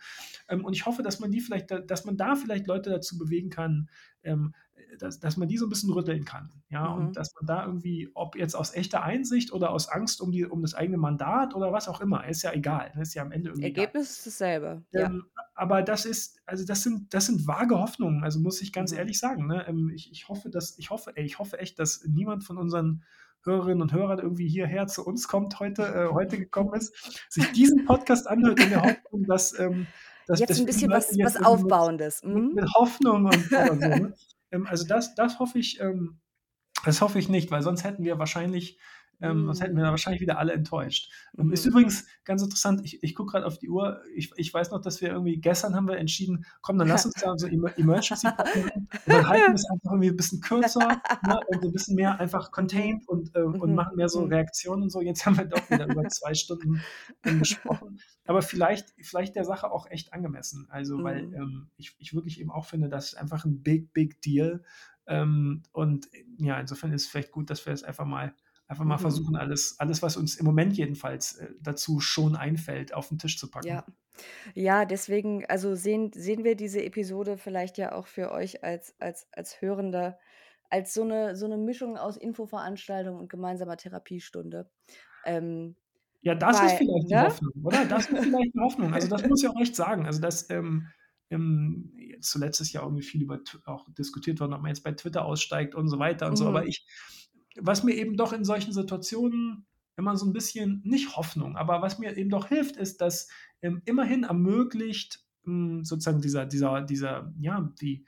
[0.47, 3.17] Ähm, und ich hoffe, dass man die vielleicht, da- dass man da vielleicht Leute dazu
[3.17, 3.89] bewegen kann,
[4.23, 4.53] ähm,
[4.97, 6.51] dass, dass man die so ein bisschen rütteln kann.
[6.69, 7.07] Ja, Mhm.
[7.07, 10.45] und dass man da irgendwie, ob jetzt aus echter Einsicht oder aus Angst um, die,
[10.45, 12.91] um das eigene Mandat oder was auch immer, ist ja egal.
[12.95, 13.85] ne, Ist ja am Ende irgendwie egal.
[13.85, 14.83] Ergebnis ist dasselbe.
[14.91, 15.05] Ja.
[15.05, 15.25] Ähm,
[15.55, 18.97] aber das ist, also das sind, das sind vage Hoffnungen, also muss ich ganz Mhm.
[18.97, 19.47] ehrlich sagen.
[19.47, 19.65] Ne?
[19.67, 23.03] Ähm, ich, ich hoffe, dass, ich hoffe, ey, ich hoffe echt, dass niemand von unseren
[23.43, 27.85] Hörerinnen und Hörern irgendwie hierher zu uns kommt heute, äh, heute gekommen ist, sich diesen
[27.85, 29.87] Podcast anhört in der Hoffnung, dass, ähm,
[30.27, 32.23] dass, Jetzt dass ein bisschen was, was Aufbauendes.
[32.23, 32.53] mit, Mhm.
[32.55, 33.73] mit Hoffnung und so.
[33.75, 34.13] Ne?
[34.51, 36.19] Ähm, also das, das hoffe ich, ähm,
[36.85, 38.79] das hoffe ich nicht, weil sonst hätten wir wahrscheinlich
[39.21, 39.91] Ähm, sonst hätten wir da Mhm.
[39.91, 41.11] wahrscheinlich wieder alle enttäuscht.
[41.37, 41.65] Ähm, ist Mhm.
[41.65, 44.01] übrigens ganz interessant, ich ich gucke grad auf die Uhr.
[44.15, 47.15] Ich ich weiß noch, dass wir irgendwie gestern haben wir entschieden: „Komm, dann lass uns
[47.17, 51.01] da so Emer Emergency Pod machen und dann halten wir's einfach irgendwie 'n bisschen kürzer,
[51.21, 52.51] ne, und so 'n bisschen mehr einfach Mhm.
[52.51, 53.75] contained und, äh und Mhm.
[53.75, 54.25] machen mehr so Mhm.
[54.25, 56.85] Reaktionen und so.“ Jetzt haben wir doch wieder über 2 Stunden,
[57.23, 57.99] gesprochen.
[58.25, 60.67] Aber vielleicht vielleicht der Sache auch echt angemessen.
[60.69, 61.33] Also, weil, Mhm.
[61.33, 64.63] ähm, ich ich wirklich eben auch finde, das ist einfach 'n big, big deal.
[65.07, 66.07] Ähm, und
[66.37, 68.33] ja, insofern ist es vielleicht gut, dass wir es einfach mal
[68.69, 68.99] einfach mal Mhm.
[68.99, 73.39] versuchen, alles alles, was uns im Moment jedenfalls, äh, dazu schon einfällt, auf 'n Tisch
[73.39, 73.83] zu packen.
[73.83, 73.85] Ja.
[74.55, 79.27] Ja, deswegen also, sehen sehen wir diese Episode vielleicht ja auch für euch als als
[79.33, 80.19] als Hörende
[80.69, 84.71] als so 'ne so 'ne Mischung aus Infoveranstaltung und gemeinsamer Therapiestunde.
[85.23, 85.77] Ähm,
[86.23, 87.25] Ja, das ist weil vielleicht die ne?
[87.25, 87.85] Hoffnung, oder?
[87.85, 88.93] Das ist vielleicht die Hoffnung.
[88.93, 90.05] Also, das muss ich auch echt sagen.
[90.05, 90.87] Also, das, ähm
[91.31, 95.23] ähm, zuletzt ist ja irgendwie viel über auch diskutiert worden, ob man jetzt bei Twitter
[95.25, 96.47] aussteigt und so weiter und so.
[96.47, 96.67] Aber Mhm.
[96.67, 96.87] ich
[97.57, 99.65] was mir eben doch in solchen Situationen
[99.97, 103.27] immer so 'n bisschen nicht Hoffnung, aber was mir eben doch hilft, ist, dass,
[103.61, 108.05] ähm, immerhin ermöglicht, hm, sozusagen dieser dieser dieser ja, die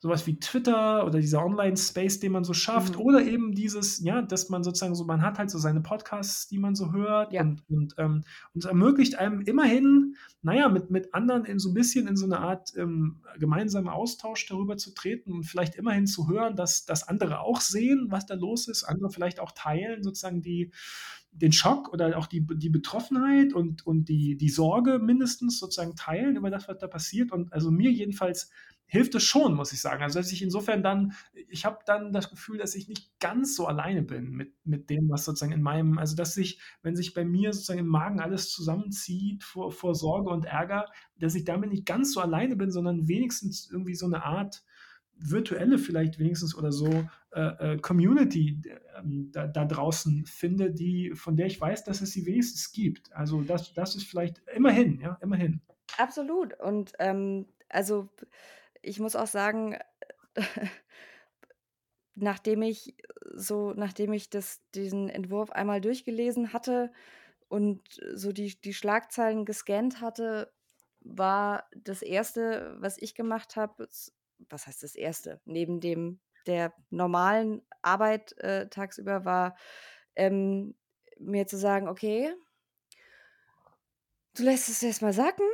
[0.00, 2.98] so was wie Twitter oder dieser Online-Space, den man so schafft Mhm.
[2.98, 6.58] oder eben dieses ja, dass man sozusagen so man hat halt so seine Podcasts, die
[6.58, 7.42] man so hört Ja.
[7.42, 8.24] und und, ähm
[8.54, 12.16] und es ermöglicht einem immerhin, na ja, mit mit anderen in so 'n bisschen in
[12.16, 16.86] so 'ne Art, ähm, gemeinsamen Austausch darüber zu treten und vielleicht immerhin zu hören, dass
[16.86, 20.72] dass andere auch sehen, was da los ist, andere vielleicht auch teilen, sozusagen die
[21.32, 26.36] den Schock oder auch die die Betroffenheit und und die die Sorge mindestens sozusagen teilen
[26.36, 27.32] über das, was da passiert.
[27.32, 28.50] Und also, mir jedenfalls
[28.90, 30.02] hilft es schon, muss ich sagen.
[30.02, 31.14] Also, dass ich insofern dann
[31.48, 35.08] ich habe dann das Gefühl, dass ich nicht ganz so alleine bin mit mit dem,
[35.10, 38.50] was sozusagen in meinem also, dass sich wenn sich bei mir sozusagen im Magen alles
[38.50, 40.86] zusammenzieht vor vor Sorge und Ärger,
[41.18, 44.64] dass ich damit nicht ganz so alleine bin, sondern wenigstens irgendwie so 'ne Art
[45.22, 51.12] virtuelle vielleicht wenigstens oder so, äh, äh, Community, d ähm, da da draußen finde, die
[51.14, 53.12] von der ich weiß, dass es sie wenigstens gibt.
[53.14, 55.60] Also, das das ist vielleicht immerhin, ja, immerhin.
[55.98, 56.58] Absolut.
[56.60, 58.08] Und, ähm, also,
[58.82, 59.76] ich muss auch sagen,
[62.14, 62.96] nachdem ich
[63.34, 66.92] so nachdem ich das diesen Entwurf einmal durchgelesen hatte
[67.48, 67.82] und
[68.14, 70.52] so die die Schlagzeilen gescannt hatte,
[71.00, 73.88] war das 1., was ich gemacht habe
[74.50, 75.40] was heißt das 1.?
[75.46, 79.56] Neben dem der normalen Arbeit, äh, tagsüber war,
[80.16, 80.76] ähm,
[81.18, 82.34] mir zu sagen: „Okay“
[84.36, 85.46] „du lässt es erst mal sacken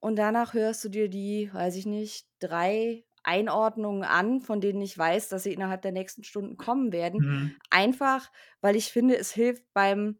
[0.00, 4.96] und danach hörst du dir die, weiß ich nicht, 3 Einordnungen an, von denen ich
[4.98, 7.58] weiß, dass sie innerhalb der nächsten Stunden kommen werden.“ Mhm.
[7.70, 8.30] Einfach,
[8.60, 10.18] weil ich finde, es hilft beim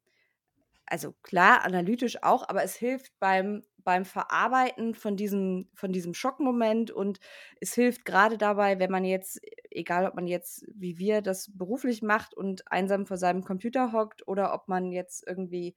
[0.86, 6.90] also, klar, analytisch auch, aber es hilft beim beim Verarbeiten von diesem von diesem Schockmoment
[6.90, 7.20] und
[7.60, 9.40] es hilft grade dabei, wenn man jetzt
[9.70, 14.26] egal, ob man jetzt wie wir das beruflich macht und einsam vor seinem Computer hockt
[14.28, 15.76] oder ob man jetzt irgendwie,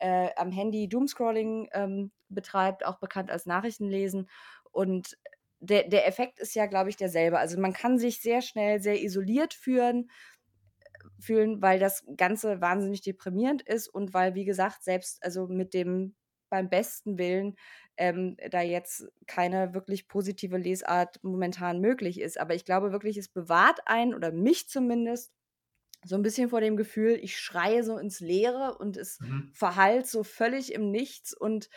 [0.00, 4.28] äh, am Handy Doomscrolling, ähm, betreibt, auch bekannt als Nachrichtenlesen.
[4.72, 5.18] Und
[5.60, 7.38] der der Effekt ist ja, glaube ich, derselbe.
[7.38, 10.10] Also, man kann sich sehr schnell sehr isoliert führen
[11.20, 16.14] fühlen, weil das Ganze wahnsinnig deprimierend ist und weil, wie gesagt, selbst also, mit dem
[16.50, 17.56] beim besten Willen,
[17.98, 22.40] ähm, da jetzt keine wirklich positive Lesart momentan möglich ist.
[22.40, 25.32] Aber ich glaube wirklich, es bewahrt einen oder mich zumindest
[26.04, 29.52] so 'n bisschen vor dem Gefühl, ich schreie so ins Leere und es Mhm.
[29.52, 31.68] verhallt so völlig im Nichts und,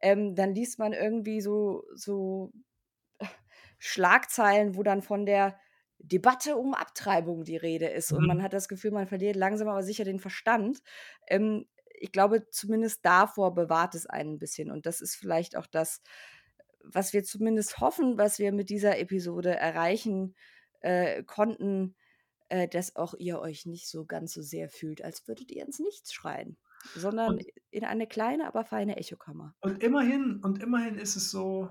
[0.00, 2.52] ähm, dann liest man irgendwie so so
[3.78, 5.58] Schlagzeilen, wo dann von der
[5.98, 8.44] Debatte um Abtreibung die Rede ist und man Mhm.
[8.44, 10.80] hat das Gefühl, man verliert langsam aber sicher den Verstand.
[11.28, 11.66] Ähm,
[12.00, 16.02] ich glaube, zumindest davor bewahrt es einen 'n bisschen und das ist vielleicht auch das,
[16.82, 20.34] was wir zumindest hoffen, was wir mit dieser Episode erreichen,
[20.80, 21.96] äh, konnten,
[22.50, 25.80] äh, dass auch ihr euch nicht so ganz so sehr fühlt, als würdet ihr ins
[25.80, 26.58] Nichts schreien,
[26.94, 29.54] sondern Und in eine kleine, aber feine Echokammer.
[29.62, 31.70] Und immerhin und immerhin ist es so,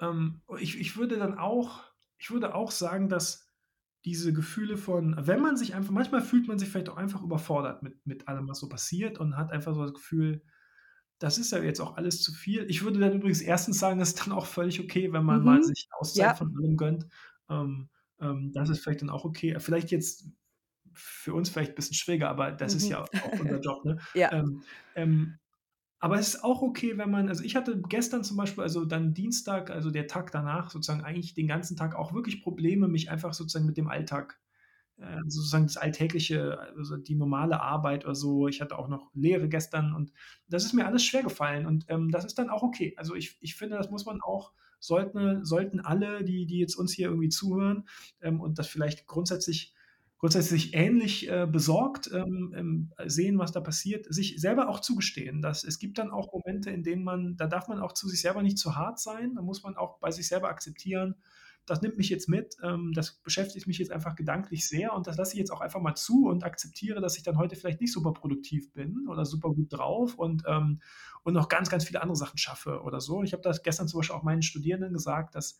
[0.00, 1.84] ähm ich ich würde dann auch
[2.18, 3.48] ich würde auch sagen, dass
[4.06, 7.82] diese Gefühle von wenn man sich einfach manchmal fühlt man sich vielleicht auch einfach überfordert
[7.82, 10.44] mit mit allem, was so passiert und hat einfach so das Gefühl,
[11.20, 12.64] das ist ja jetzt auch alles zu viel.
[12.70, 13.72] Ich würde dann übrigens 1.
[13.74, 15.64] sagen, das ist dann auch völlig okay, wenn man mal Mhm.
[15.64, 16.38] sich Auszeit Ja.
[16.38, 17.06] von allem gönnt.
[17.50, 17.90] Ähm,
[18.20, 19.56] ähm, das ist vielleicht dann auch okay.
[19.60, 20.28] Vielleicht jetzt
[20.94, 22.90] für uns vielleicht bisschen schwieriger, aber das ist Mhm.
[22.90, 23.98] ja auch unser Job, ne?
[24.14, 24.32] Ja.
[24.32, 24.64] Ähm,
[24.94, 25.38] ähm,
[26.00, 29.14] aber es ist auch okay, wenn man also, ich hatte gestern zum Beispiel also, dann
[29.14, 33.34] Dienstag, also, der Tag danach sozusagen eigentlich den ganzen Tag auch wirklich Probleme, mich einfach
[33.34, 34.40] sozusagen mit dem Alltag
[34.98, 38.48] äh, sozusagen das Alltägliche, also, die normale Arbeit oder so.
[38.48, 40.12] Ich hatte auch noch Lehre gestern und
[40.48, 42.94] das ist mir alles schwergefallen und, ähm, das ist dann auch okay.
[42.96, 46.92] Also, ich ich finde, das muss man auch sollten sollten alle, die die jetzt uns
[46.92, 47.86] hier irgendwie zuhören,
[48.20, 49.74] ähm, und das vielleicht grundsätzlich
[50.20, 55.64] grundsätzlich ähnlich äh, besorgt ähm, ähm, sehen, was da passiert, sich selber auch zugestehen, dass
[55.64, 58.42] es gibt dann auch Momente, in denen man, da darf man auch zu sich selber
[58.42, 61.14] nicht zu hart sein, da muss man auch bei sich selber akzeptieren,
[61.66, 65.16] das nimmt mich jetzt mit, ähm, das beschäftigt mich jetzt einfach gedanklich sehr und das
[65.16, 67.92] lasse ich jetzt auch einfach mal zu und akzeptiere, dass ich dann heute vielleicht nicht
[67.92, 70.80] super produktiv bin oder super gut drauf und, ähm,
[71.22, 73.22] und noch ganz, ganz viele andere Sachen schaffe oder so.
[73.22, 75.58] Ich habe das gestern zum Beispiel auch meinen Studierenden gesagt, dass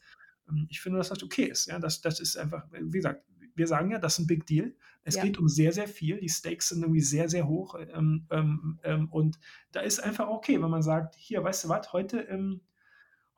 [0.48, 1.66] ähm, ich finde, dass das okay ist.
[1.66, 1.78] Ja?
[1.78, 3.24] Das, das ist einfach, wie gesagt,
[3.54, 4.74] wir sagen ja, das ist ein Big Deal.
[5.02, 5.22] Es Ja.
[5.22, 6.18] geht um sehr, sehr viel.
[6.20, 7.74] Die Stakes sind irgendwie sehr, sehr hoch.
[7.78, 9.38] Ähm, ähm, ähm, und
[9.72, 12.62] da ist einfach okay, wenn man sagt, hier, weißt du was, heute, ähm,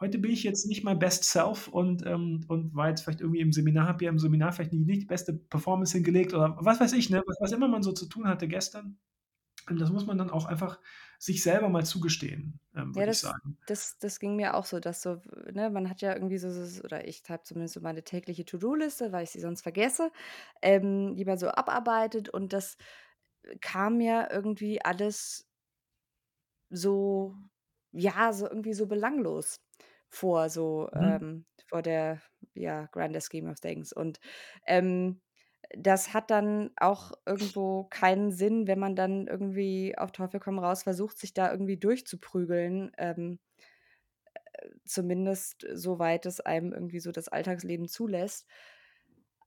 [0.03, 3.41] heute bin ich jetzt nicht mein Best Self und, ähm, und war jetzt vielleicht irgendwie
[3.41, 6.81] im Seminar, habe ja im Seminar vielleicht nicht, nicht die beste Performance hingelegt oder was
[6.81, 7.23] weiß ich, ne?
[7.27, 8.99] was, was immer man so zu tun hatte gestern.
[9.71, 10.81] Und das muss man dann auch einfach
[11.19, 13.59] sich selber mal zugestehen, ähm, Ja, würde ich das sagen.
[13.67, 15.21] das das ging mir auch so, dass so
[15.53, 19.13] ne, man hat ja irgendwie so so oder ich habe zumindest so meine tägliche To-do-Liste,
[19.13, 20.11] weil ich sie sonst vergesse,
[20.63, 22.77] ähm, die man so abarbeitet und das
[23.61, 25.49] kam mir irgendwie alles
[26.71, 27.35] so
[27.93, 29.61] ja, so irgendwie so belanglos
[30.13, 31.23] vor, so, Mhm.
[31.23, 32.21] ähm, vor der,
[32.55, 33.93] ja, grander scheme of things.
[33.93, 34.21] Und,
[34.67, 35.21] ähm,
[35.77, 40.83] das hat dann auch irgendwo keinen Sinn, wenn man dann irgendwie auf Teufel komm raus
[40.83, 43.39] versucht, sich da irgendwie durchzuprügeln, ähm,
[44.85, 48.47] zumindest soweit es einem irgendwie so das Alltagsleben zulässt.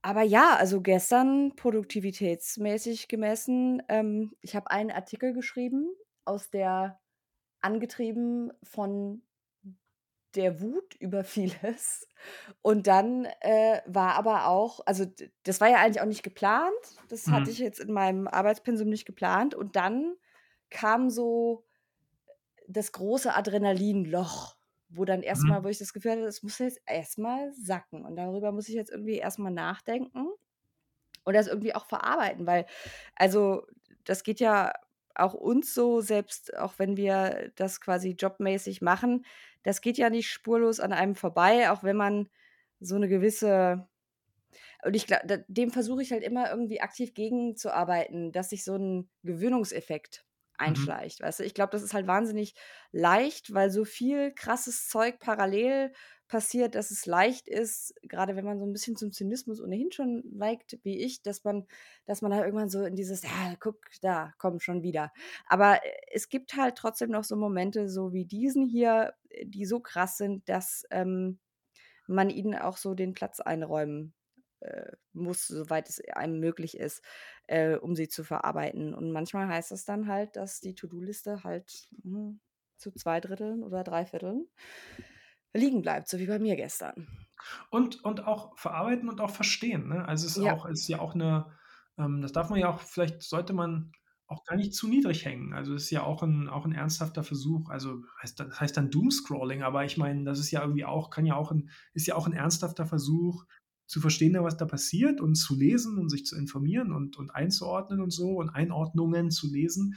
[0.01, 5.89] Aber ja, also gestern produktivitätsmäßig gemessen, ähm, ich habe einen Artikel geschrieben
[6.26, 6.99] aus der
[7.61, 9.24] angetrieben von
[10.36, 12.07] der Wut über vieles.
[12.61, 15.05] Und dann, äh, war aber auch also
[15.43, 16.73] das war ja eigentlich auch nicht geplant.
[17.09, 17.59] Das hatte ich Mhm.
[17.59, 19.55] jetzt in meinem Arbeitspensum nicht geplant.
[19.55, 20.15] Und dann
[20.69, 21.65] kam so
[22.67, 24.57] das große Adrenalinloch,
[24.89, 25.65] wo dann erst mal Mhm.
[25.65, 28.75] wo ich das Gefühl hatte, das muss jetzt erst mal sacken und darüber muss ich
[28.75, 30.27] jetzt irgendwie erst mal nachdenken
[31.23, 32.65] und das irgendwie auch verarbeiten, weil
[33.15, 33.65] also,
[34.05, 34.73] das geht ja
[35.15, 39.25] auch uns so, selbst auch wenn wir das quasi jobmäßig machen,
[39.66, 42.30] das geht ja nicht spurlos an einem vorbei, auch wenn man
[42.82, 43.89] so 'ne gewisse
[44.86, 48.76] und ich gla d dem versuche ich halt immer irgendwie aktiv gegenzuarbeiten, dass sich so
[48.76, 50.26] 'n Gewöhnungseffekt
[50.66, 50.95] Mhm.
[50.97, 51.43] einschleicht, weißt du?
[51.45, 52.55] Ich glaube, das ist halt wahnsinnig
[52.91, 55.93] leicht, weil so viel krasses Zeug parallel
[56.28, 60.23] passiert, dass es leicht ist, grade wenn man so 'n bisschen zum Zynismus ohnehin schon
[60.32, 61.67] neigt wie ich, dass man
[62.05, 65.11] dass man halt irgendwann so in dieses: „Ja, guck, da, komm, schon wieder.“
[65.47, 69.65] Aber, äh, es gibt halt trotzdem noch so Momente so wie diesen hier, äh, die
[69.65, 71.39] so krass sind, dass, ähm,
[72.07, 74.13] man ihnen auch so den Platz einräumen,
[74.61, 77.03] äh, muss, soweit es einem möglich ist,
[77.47, 78.93] äh, um sie zu verarbeiten.
[78.95, 82.39] Und manchmal heißt das dann halt, dass die To-do-Liste halt, hm,
[82.78, 84.47] zu 2 Dritteln oder 3 Vierteln
[85.56, 87.08] liegen bleibt, so wie bei mir gestern.
[87.74, 90.08] Und und auch verarbeiten und auch verstehen, ne?
[90.08, 90.56] Also, es ist Ja.
[90.56, 91.47] auch ist ja auch 'ne
[91.97, 93.91] ähm, das darf man ja auch vielleicht sollte man
[94.28, 95.53] auch gar nicht zu niedrig hängen.
[95.53, 97.70] Also, es ist ja auch 'n auch 'n ernsthafter Versuch.
[97.70, 101.26] Also, heißt das heißt dann Doomscrolling, aber ich meine, das ist ja irgendwie auch kann
[101.26, 103.45] ja auch 'n ist ja auch 'n ernsthafter Versuch
[103.88, 107.32] zu verstehen, ne, was da passiert und zu lesen und sich zu informieren und und
[107.32, 109.95] einzuordnen und so und Einordnungen zu lesen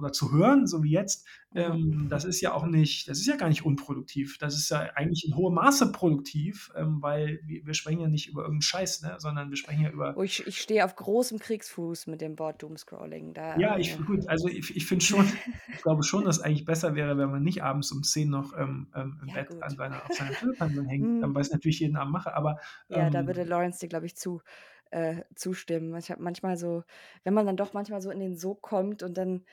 [0.00, 1.26] oder zu hören, so wie jetzt.
[1.54, 4.38] Ähm, das ist ja auch nicht das ist ja gar nicht unproduktiv.
[4.38, 8.28] Das ist ja eigentlich in hohem Maße produktiv, ähm, weil wir wir sprechen ja nicht
[8.28, 10.94] über irgend 'n Scheiß, ne, sondern wir sprechen ja über Oh, ich ich stehe auf
[10.96, 15.04] großem Kriegsfuß mit dem Wort Doomscrolling, da, Ja, ich äh gut, also ich ich finde
[15.04, 15.26] schon
[15.72, 18.90] ich glaube schon, dass eigentlich besser wäre, wenn man nicht abends um 10 noch, ähm,
[18.94, 21.34] ähm, im Ja, Bett an seiner auf seiner Twitter-Timeline hängt, Mhm.
[21.34, 24.16] was ich natürlich jeden Abend mache, aber, Ja, da ähm würde Lawrence dir, glaube ich,
[24.16, 24.42] zu
[24.90, 25.94] äh, zustimmen.
[25.96, 26.82] Ich habe manchmal so
[27.24, 29.44] wenn man dann doch manchmal so in den Sog kommt und dann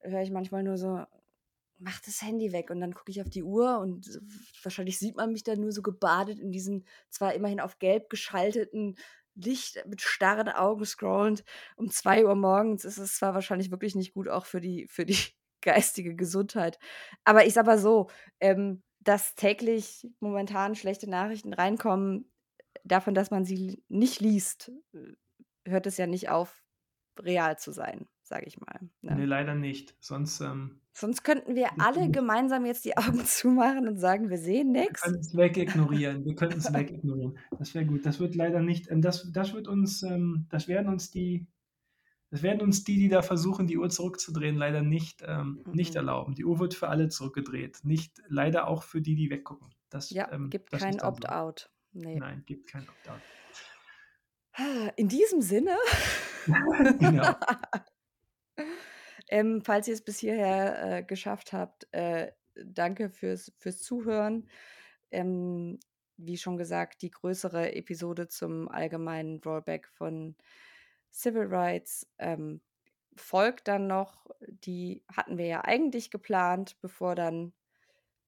[0.00, 1.04] höre ich manchmal nur so:
[1.78, 4.20] „Mach das Handy weg.“ Und dann gucke ich auf die Uhr und
[4.62, 8.96] wahrscheinlich sieht man mich dann nur so gebadet in diesem zwar immerhin auf gelb geschalteten
[9.34, 11.44] Licht mit starren Augen scrollend
[11.76, 12.84] um 2:00 morgens.
[12.84, 15.18] ist Es zwar wahrscheinlich wirklich nicht gut auch für die für die
[15.62, 16.78] geistige Gesundheit.
[17.24, 18.08] Aber ich sage mal so,
[18.40, 22.30] ähm, dass täglich momentan schlechte Nachrichten reinkommen,
[22.84, 25.14] davon, dass man sie nicht liest, äh,
[25.70, 26.64] hört es ja nicht auf,
[27.20, 29.26] real zu sein, sage ich mal, Ne, ne?
[29.26, 29.94] leider nicht.
[30.00, 34.74] Sonst, ähm Sonst könnten wir alle gemeinsam jetzt die Augen zumachen und sagen, wir sehen
[34.74, 35.00] Wir nix.
[35.02, 36.24] können's wegignorieren.
[36.24, 37.38] Wir können's wegignorieren.
[37.58, 38.04] Das wäre gut.
[38.04, 41.46] Das wird leider nicht ähm, das das wird uns ähm, das werden uns die
[42.30, 45.96] das werden uns die, die da versuchen, die Uhr zurückzudrehen, leider nicht ähm, nicht Mhm.
[45.96, 46.34] erlauben.
[46.34, 49.68] Die Uhr wird für alle zurückgedreht, nicht leider auch für die, die weggucken.
[49.88, 51.00] Das Ja, ähm, gibt das kein.
[51.00, 51.70] Opt-out.
[51.92, 52.16] Ne.
[52.18, 53.20] Nein, gibt kein Opt-out.
[54.96, 55.70] In diesem Sinne
[56.98, 57.34] Genau.
[59.28, 64.48] Ähm, falls ihr's bis hierher, äh, geschafft habt, äh, danke fürs fürs Zuhören.
[65.10, 65.78] Ähm,
[66.16, 70.36] wie schon gesagt, die größere Episode zum allgemeinen Rollback von
[71.12, 72.60] Civil Rights ähm,
[73.16, 77.52] folgt dann noch, die hatten wir ja eigentlich geplant, bevor dann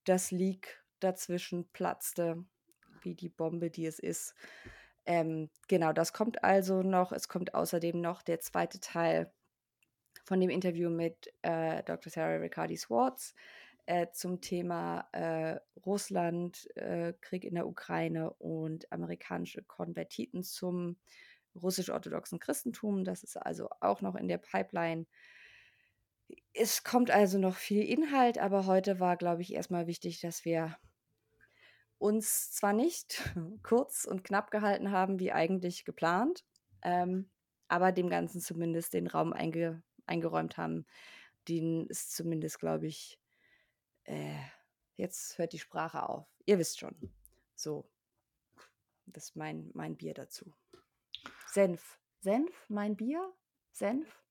[0.04, 2.44] das Leak dazwischen platzte,
[3.02, 4.34] wie die Bombe, die es ist.
[5.06, 7.12] Ähm, genau, das kommt also noch.
[7.12, 9.32] Es kommt außerdem noch der zweite Teil
[10.24, 12.10] von dem Interview mit äh, Dr.
[12.10, 13.34] Sarah Riccardi Swartz
[13.86, 20.96] äh, zum Thema äh, Russland, äh, Krieg in der Ukraine und amerikanische Konvertiten zum
[21.60, 23.04] russisch-orthodoxen Christentum.
[23.04, 25.06] Das ist also auch noch in der Pipeline.
[26.52, 30.76] Es kommt also noch viel Inhalt, aber heute war, glaube ich, erstmal wichtig, dass wir
[31.98, 33.22] uns zwar nicht
[33.62, 36.44] kurz und knapp gehalten haben, wie eigentlich geplant,
[36.82, 37.30] ähm,
[37.68, 40.86] aber dem Ganzen zumindest den Raum einge eingeräumt haben,
[41.48, 43.18] den es zumindest, glaube ich,
[44.04, 44.36] äh,
[44.96, 46.26] jetzt hört die Sprache auf.
[46.46, 46.94] Ihr wisst schon.
[47.54, 47.90] So.
[49.06, 50.52] Das ist mein, mein Bier dazu.
[51.46, 51.98] Senf.
[52.20, 52.66] Senf?
[52.68, 53.32] Mein Bier?
[53.72, 54.22] Senf?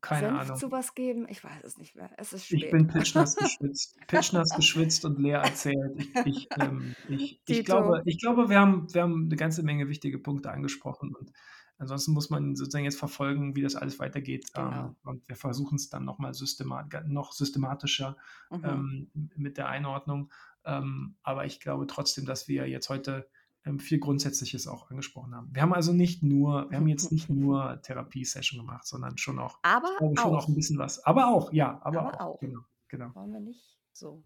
[0.00, 0.56] Keine Senf Ahnung.
[0.56, 1.26] zu was geben?
[1.28, 2.10] Ich weiß es nicht mehr.
[2.18, 2.64] Es ist spät.
[2.64, 3.98] Ich bin pitchnass geschwitzt.
[4.06, 5.98] pitchnass geschwitzt und leer erzählt.
[5.98, 9.88] Ich, ich, ähm, ich, ich, glaube, ich glaube wir, haben, wir haben eine ganze Menge
[9.88, 11.32] wichtige Punkte angesprochen und
[11.78, 14.52] ansonsten muss man sozusagen jetzt verfolgen, wie das alles weitergeht.
[14.52, 14.70] Genau.
[14.88, 18.16] Ähm, und wir versuchen es dann nochmal systemat noch systematischer
[18.50, 18.64] Mhm.
[18.64, 20.30] ähm, mit der Einordnung.
[20.64, 23.28] Ähm, aber ich glaube trotzdem, dass wir jetzt heute
[23.64, 25.48] ähm, viel Grundsätzliches auch angesprochen haben.
[25.52, 29.58] Wir haben also nicht nur, wir haben jetzt nicht nur Therapie-Session gemacht, sondern schon auch,
[29.62, 30.44] Aber glaube, schon auch.
[30.44, 31.04] auch ein bisschen was.
[31.04, 32.20] Aber auch, ja, aber, Aber auch.
[32.34, 32.40] auch.
[32.40, 33.14] Genau, genau.
[33.14, 33.78] Wollen wir nicht?
[33.92, 34.22] So.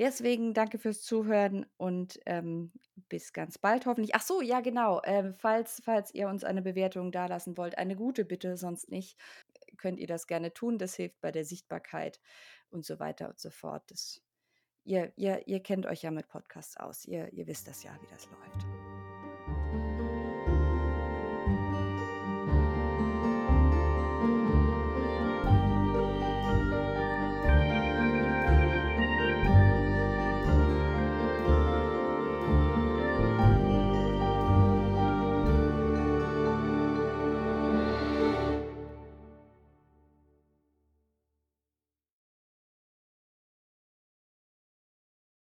[0.00, 2.72] Deswegen danke fürs Zuhören und ähm,
[3.10, 4.14] bis ganz bald hoffentlich.
[4.14, 5.02] Ach so, ja genau.
[5.04, 9.18] Ähm, falls, falls ihr uns eine Bewertung dalassen wollt, eine gute bitte, sonst nicht,
[9.76, 10.78] könnt ihr das gerne tun.
[10.78, 12.18] Das hilft bei der Sichtbarkeit
[12.70, 13.82] und so weiter und so fort.
[13.88, 14.22] Das,
[14.84, 17.04] ihr, ihr, ihr kennt euch ja mit Podcasts aus.
[17.04, 18.79] Ihr, ihr wisst das ja, wie das läuft.